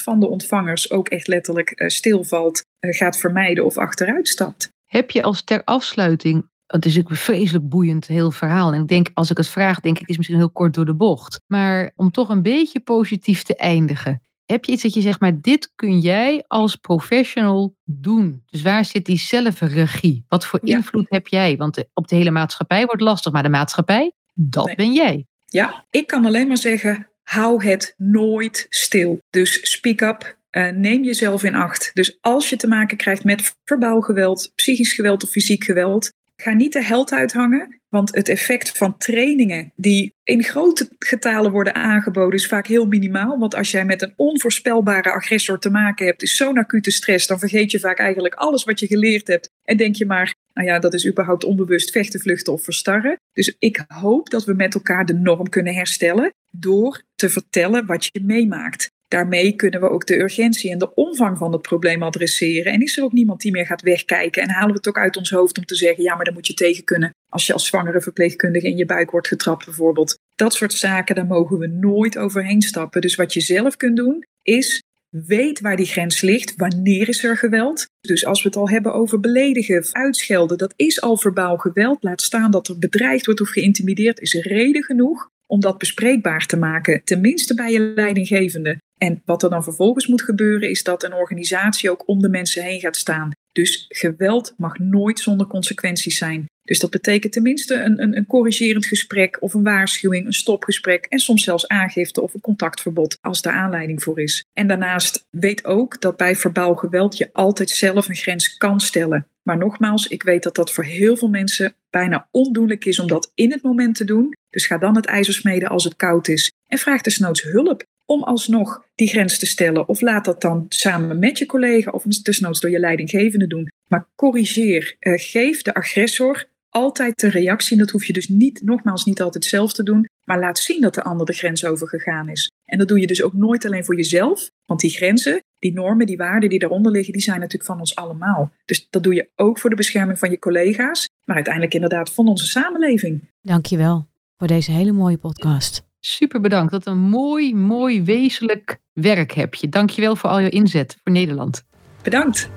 van 0.01 0.19
de 0.19 0.27
ontvangers 0.27 0.91
ook 0.91 1.10
echt 1.10 1.27
letterlijk 1.27 1.82
uh, 1.82 1.88
stilvalt, 1.88 2.63
uh, 2.79 2.93
gaat 2.93 3.17
vermijden 3.17 3.65
of 3.65 3.77
achteruit 3.77 4.27
stapt. 4.27 4.69
Heb 4.86 5.12
je 5.12 5.23
als 5.23 5.43
ter 5.43 5.63
afsluiting 5.63 6.51
het 6.65 6.86
is 6.86 6.95
een 6.95 7.06
vreselijk 7.10 7.69
boeiend 7.69 8.08
heel 8.08 8.32
verhaal. 8.32 8.73
En 8.73 8.82
ik 8.82 8.88
denk, 8.88 9.10
als 9.13 9.29
ik 9.29 9.38
het 9.38 9.47
vraag, 9.47 9.79
denk 9.79 9.99
ik, 9.99 10.08
is 10.08 10.17
misschien 10.17 10.38
heel 10.38 10.51
kort 10.51 10.73
door 10.73 10.86
de 10.86 10.95
bocht. 10.95 11.41
Maar 11.47 11.91
om 11.95 12.12
toch 12.12 12.29
een 12.29 12.41
beetje 12.41 12.79
positief 12.79 13.43
te 13.43 13.56
eindigen. 13.56 14.21
Heb 14.45 14.65
je 14.65 14.71
iets 14.71 14.84
dat 14.84 14.93
je 14.93 15.01
zegt, 15.01 15.19
maar 15.19 15.41
dit 15.41 15.71
kun 15.75 15.99
jij 15.99 16.43
als 16.47 16.75
professional 16.75 17.75
doen? 17.84 18.43
Dus 18.45 18.62
waar 18.62 18.86
zit 18.86 19.06
die 19.06 19.19
zelfregie? 19.19 20.25
Wat 20.27 20.45
voor 20.45 20.60
invloed 20.63 21.06
heb 21.10 21.27
jij? 21.27 21.58
Want 21.58 21.84
op 21.93 22.08
de 22.08 22.15
hele 22.15 22.32
maatschappij 22.32 22.86
wordt 22.86 23.01
lastig, 23.01 23.32
maar 23.32 23.43
de 23.43 23.49
maatschappij, 23.49 24.12
dat 24.34 24.75
ben 24.75 24.93
jij. 24.93 25.27
Ja, 25.45 25.86
ik 25.89 26.08
kan 26.08 26.25
alleen 26.25 26.47
maar 26.47 26.58
zeggen, 26.58 27.10
hou 27.23 27.65
het 27.65 27.93
nooit 27.97 28.65
stil. 28.69 29.19
Dus 29.29 29.71
speak 29.71 30.01
up, 30.01 30.38
uh, 30.51 30.69
neem 30.69 31.03
jezelf 31.03 31.43
in 31.43 31.56
acht. 31.56 31.91
Dus 31.93 32.17
als 32.21 32.49
je 32.49 32.56
te 32.56 32.67
maken 32.67 32.97
krijgt 32.97 33.23
met 33.23 33.56
verbaal 33.63 34.01
geweld, 34.01 34.51
psychisch 34.56 34.93
geweld 34.93 35.23
of 35.23 35.29
fysiek 35.29 35.63
geweld, 35.63 36.12
ga 36.36 36.51
niet 36.51 36.73
de 36.73 36.84
held 36.84 37.12
uithangen. 37.12 37.82
Want 37.93 38.15
het 38.15 38.29
effect 38.29 38.77
van 38.77 38.97
trainingen 38.97 39.71
die 39.75 40.13
in 40.23 40.43
grote 40.43 40.89
getalen 40.99 41.51
worden 41.51 41.75
aangeboden 41.75 42.39
is 42.39 42.47
vaak 42.47 42.67
heel 42.67 42.86
minimaal. 42.86 43.39
Want 43.39 43.56
als 43.56 43.71
jij 43.71 43.86
met 43.86 44.01
een 44.01 44.13
onvoorspelbare 44.15 45.12
agressor 45.12 45.60
te 45.60 45.69
maken 45.69 46.06
hebt, 46.06 46.23
is 46.23 46.36
zo'n 46.36 46.58
acute 46.58 46.91
stress, 46.91 47.27
dan 47.27 47.39
vergeet 47.39 47.71
je 47.71 47.79
vaak 47.79 47.99
eigenlijk 47.99 48.34
alles 48.34 48.63
wat 48.63 48.79
je 48.79 48.88
geleerd 48.88 49.27
hebt. 49.27 49.49
En 49.63 49.77
denk 49.77 49.95
je 49.95 50.06
maar, 50.06 50.36
nou 50.53 50.67
ja, 50.67 50.79
dat 50.79 50.93
is 50.93 51.08
überhaupt 51.08 51.43
onbewust 51.43 51.91
vechten, 51.91 52.19
vluchten 52.19 52.53
of 52.53 52.63
verstarren. 52.63 53.19
Dus 53.34 53.56
ik 53.60 53.84
hoop 53.88 54.29
dat 54.29 54.45
we 54.45 54.53
met 54.53 54.73
elkaar 54.73 55.06
de 55.06 55.13
norm 55.13 55.49
kunnen 55.49 55.73
herstellen 55.73 56.34
door 56.51 57.01
te 57.15 57.29
vertellen 57.29 57.86
wat 57.86 58.06
je 58.12 58.21
meemaakt. 58.23 58.91
Daarmee 59.13 59.56
kunnen 59.56 59.80
we 59.80 59.89
ook 59.89 60.06
de 60.06 60.19
urgentie 60.19 60.71
en 60.71 60.78
de 60.78 60.93
omvang 60.93 61.38
van 61.38 61.52
het 61.52 61.62
probleem 61.62 62.04
adresseren. 62.04 62.73
En 62.73 62.82
is 62.82 62.97
er 62.97 63.04
ook 63.04 63.12
niemand 63.12 63.41
die 63.41 63.52
meer 63.52 63.65
gaat 63.65 63.82
wegkijken 63.82 64.43
en 64.43 64.49
halen 64.49 64.69
we 64.69 64.78
het 64.78 64.88
ook 64.88 64.97
uit 64.97 65.17
ons 65.17 65.30
hoofd 65.30 65.58
om 65.58 65.65
te 65.65 65.76
zeggen, 65.76 66.04
ja, 66.04 66.15
maar 66.15 66.26
dan 66.26 66.34
moet 66.34 66.47
je 66.47 66.54
tegen 66.54 66.84
kunnen 66.84 67.10
als 67.30 67.45
je 67.45 67.54
als 67.54 67.67
zwangere 67.67 68.02
verpleegkundige 68.02 68.67
in 68.67 68.78
je 68.78 68.86
buik 68.86 69.12
wordt 69.12 69.28
getrapt 69.28 69.65
bijvoorbeeld. 69.65 70.17
Dat 70.36 70.54
soort 70.54 70.73
zaken, 70.73 71.15
daar 71.15 71.26
mogen 71.26 71.58
we 71.58 71.67
nooit 71.67 72.17
overheen 72.17 72.62
stappen. 72.62 73.02
Dus 73.02 73.15
wat 73.15 73.34
je 73.34 73.41
zelf 73.41 73.78
kunt 73.78 73.97
doen, 73.97 74.23
is 74.41 74.82
weet 75.10 75.60
waar 75.60 75.76
die 75.76 75.86
grens 75.86 76.21
ligt. 76.21 76.56
Wanneer 76.56 77.08
is 77.08 77.23
er 77.23 77.38
geweld? 77.38 77.86
Dus 78.02 78.26
als 78.26 78.43
we 78.43 78.49
het 78.49 78.58
al 78.58 78.69
hebben 78.69 78.93
over 78.93 79.19
beledigen, 79.19 79.86
uitschelden, 79.91 80.58
dat 80.58 80.73
is 80.76 81.02
al 81.02 81.17
verbaal 81.17 81.58
geweld. 81.58 82.04
Laat 82.04 82.21
staan 82.21 82.52
dat 82.52 82.67
er 82.67 82.80
bedreigd 82.80 83.26
wordt 83.26 83.41
of 83.41 83.49
geïntimideerd, 83.49 84.19
is 84.19 84.34
reden 84.34 84.84
genoeg 84.84 85.30
om 85.47 85.60
dat 85.60 85.78
bespreekbaar 85.78 86.45
te 86.45 86.58
maken. 86.58 87.04
Tenminste 87.04 87.56
bij 87.56 87.71
je 87.71 87.80
leidinggevende. 87.80 88.78
En 89.04 89.22
wat 89.26 89.44
er 89.44 89.50
dan 89.50 89.63
vervolgens 89.63 90.08
moet 90.08 90.22
gebeuren, 90.22 90.70
is 90.70 90.84
dat 90.84 91.04
een 91.04 91.13
organisatie 91.13 91.92
ook 91.92 92.08
om 92.08 92.22
de 92.22 92.30
mensen 92.30 92.63
heen 92.63 92.80
gaat 92.80 92.96
staan. 92.96 93.32
Dus 93.52 93.86
geweld 93.89 94.54
mag 94.58 94.80
nooit 94.80 95.20
zonder 95.20 95.48
consequenties 95.48 96.18
zijn. 96.18 96.46
Dus 96.63 96.80
dat 96.80 96.89
betekent 96.89 97.34
tenminste 97.34 97.76
een, 97.76 98.02
een, 98.02 98.18
een, 98.18 98.26
corrigerend 98.26 98.86
gesprek 98.86 99.38
of 99.42 99.54
een 99.54 99.63
waarschuwing, 99.63 100.26
een 100.26 100.34
stopgesprek 100.34 101.06
en 101.06 101.20
soms 101.20 101.44
zelfs 101.44 101.68
aangifte 101.68 102.22
of 102.22 102.34
een 102.34 102.42
contactverbod 102.42 103.18
als 103.22 103.42
daar 103.42 103.54
aanleiding 103.54 104.04
voor 104.04 104.20
is. 104.20 104.46
En 104.54 104.68
daarnaast 104.68 105.28
weet 105.30 105.66
ook 105.66 106.02
dat 106.02 106.18
bij 106.18 106.36
verbaal 106.36 106.76
geweld 106.76 107.18
je 107.18 107.30
altijd 107.34 107.70
zelf 107.70 108.08
een 108.08 108.16
grens 108.16 108.58
kan 108.58 108.80
stellen. 108.80 109.28
Maar 109.42 109.58
nogmaals, 109.58 110.08
ik 110.08 110.24
weet 110.24 110.44
dat 110.44 110.56
dat 110.56 110.72
voor 110.72 110.84
heel 110.84 111.18
veel 111.18 111.30
mensen 111.30 111.76
bijna 111.89 112.28
ondoenlijk 112.32 112.86
is 112.86 113.00
om 113.00 113.08
dat 113.08 113.32
in 113.36 113.52
het 113.52 113.62
moment 113.62 113.96
te 113.96 114.06
doen. 114.06 114.34
Dus 114.50 114.66
ga 114.66 114.78
dan 114.78 114.96
het 114.96 115.06
ijzer 115.06 115.34
smeden 115.34 115.70
als 115.70 115.84
het 115.84 115.96
koud 115.96 116.28
is 116.28 116.52
en 116.68 116.78
vraag 116.78 117.02
desnoods 117.02 117.42
hulp 117.42 117.84
om 118.13 118.23
alsnog 118.23 118.86
die 118.95 119.08
grens 119.08 119.39
te 119.39 119.45
stellen. 119.45 119.88
Of 119.88 120.02
laat 120.02 120.26
dat 120.26 120.41
dan 120.41 120.65
samen 120.69 121.19
met 121.19 121.38
je 121.38 121.45
collega 121.45 121.91
of 121.91 122.04
desnoods 122.04 122.60
door 122.60 122.71
je 122.71 122.80
leidinggevende 122.80 123.47
doen. 123.47 123.71
Maar 123.88 124.08
corrigeer, 124.15 124.95
uh, 124.99 125.13
geef 125.15 125.62
de 125.62 125.73
agressor 125.73 126.45
altijd 126.69 127.19
de 127.19 127.30
reactie. 127.30 127.78
Dat 127.78 127.89
hoef 127.89 128.06
je 128.06 128.13
dus 128.13 128.28
niet, 128.28 128.62
nogmaals, 128.63 129.06
niet 129.06 129.21
altijd 129.21 129.45
zelf 129.45 129.73
te 129.73 129.84
doen. 129.84 130.10
Maar 130.23 130.39
laat 130.39 130.60
zien 130.60 130.82
dat 130.82 130.93
de 130.93 131.04
ander 131.04 131.26
de 131.26 131.34
grens 131.34 131.65
overgegaan 131.65 132.30
is. 132.30 132.52
En 132.65 132.78
dat 132.78 132.88
doe 132.88 132.99
je 132.99 133.08
dus 133.08 133.23
ook 133.23 133.34
nooit 133.34 133.65
alleen 133.65 133.86
voor 133.86 133.95
jezelf. 133.95 134.49
Want 134.65 134.80
die 134.80 134.89
grenzen, 134.89 135.43
die 135.60 135.73
normen, 135.73 136.06
die 136.06 136.17
waarden 136.17 136.49
die 136.49 136.60
daaronder 136.60 136.91
liggen, 136.91 137.13
die 137.13 137.21
zijn 137.21 137.39
natuurlijk 137.39 137.69
van 137.69 137.80
ons 137.80 137.95
allemaal. 137.95 138.52
Dus 138.65 138.88
dat 138.89 139.04
doe 139.04 139.13
je 139.13 139.30
ook 139.36 139.60
voor 139.60 139.69
de 139.69 139.76
bescherming 139.76 140.19
van 140.19 140.30
je 140.30 140.39
collega's. 140.39 141.10
Maar 141.26 141.36
uiteindelijk 141.36 141.73
inderdaad 141.73 142.13
van 142.13 142.28
onze 142.28 142.45
samenleving. 142.45 143.30
Dankjewel 143.41 144.08
voor 144.38 144.47
deze 144.47 144.71
hele 144.71 144.91
mooie 144.91 145.17
podcast. 145.17 145.92
Super 146.06 146.39
bedankt. 146.39 146.72
Wat 146.72 146.86
een 146.86 146.98
mooi, 146.98 147.56
mooi, 147.56 148.04
wezenlijk 148.04 148.78
werk 148.94 149.32
heb 149.32 149.56
je. 149.56 149.70
Dankjewel 149.70 150.16
voor 150.16 150.30
al 150.30 150.39
je 150.39 150.50
inzet 150.50 150.98
voor 151.04 151.12
Nederland. 151.12 151.63
Bedankt. 152.02 152.50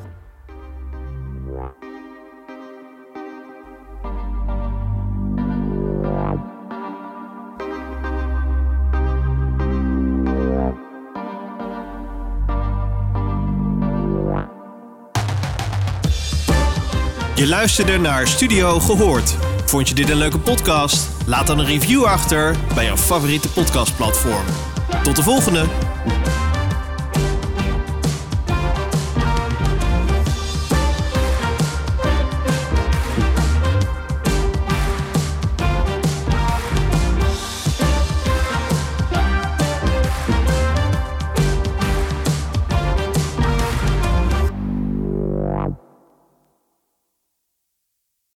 Je 17.34 17.46
luisterde 17.48 17.98
naar 17.98 18.26
Studio 18.26 18.80
Gehoord. 18.80 19.30
Vond 19.64 19.88
je 19.88 19.94
dit 19.94 20.10
een 20.10 20.16
leuke 20.16 20.38
podcast? 20.38 21.15
Laat 21.26 21.46
dan 21.46 21.58
een 21.58 21.66
review 21.66 22.04
achter 22.04 22.56
bij 22.74 22.84
jouw 22.84 22.96
favoriete 22.96 23.48
podcastplatform. 23.48 24.44
Tot 25.02 25.16
de 25.16 25.22
volgende! 25.22 25.85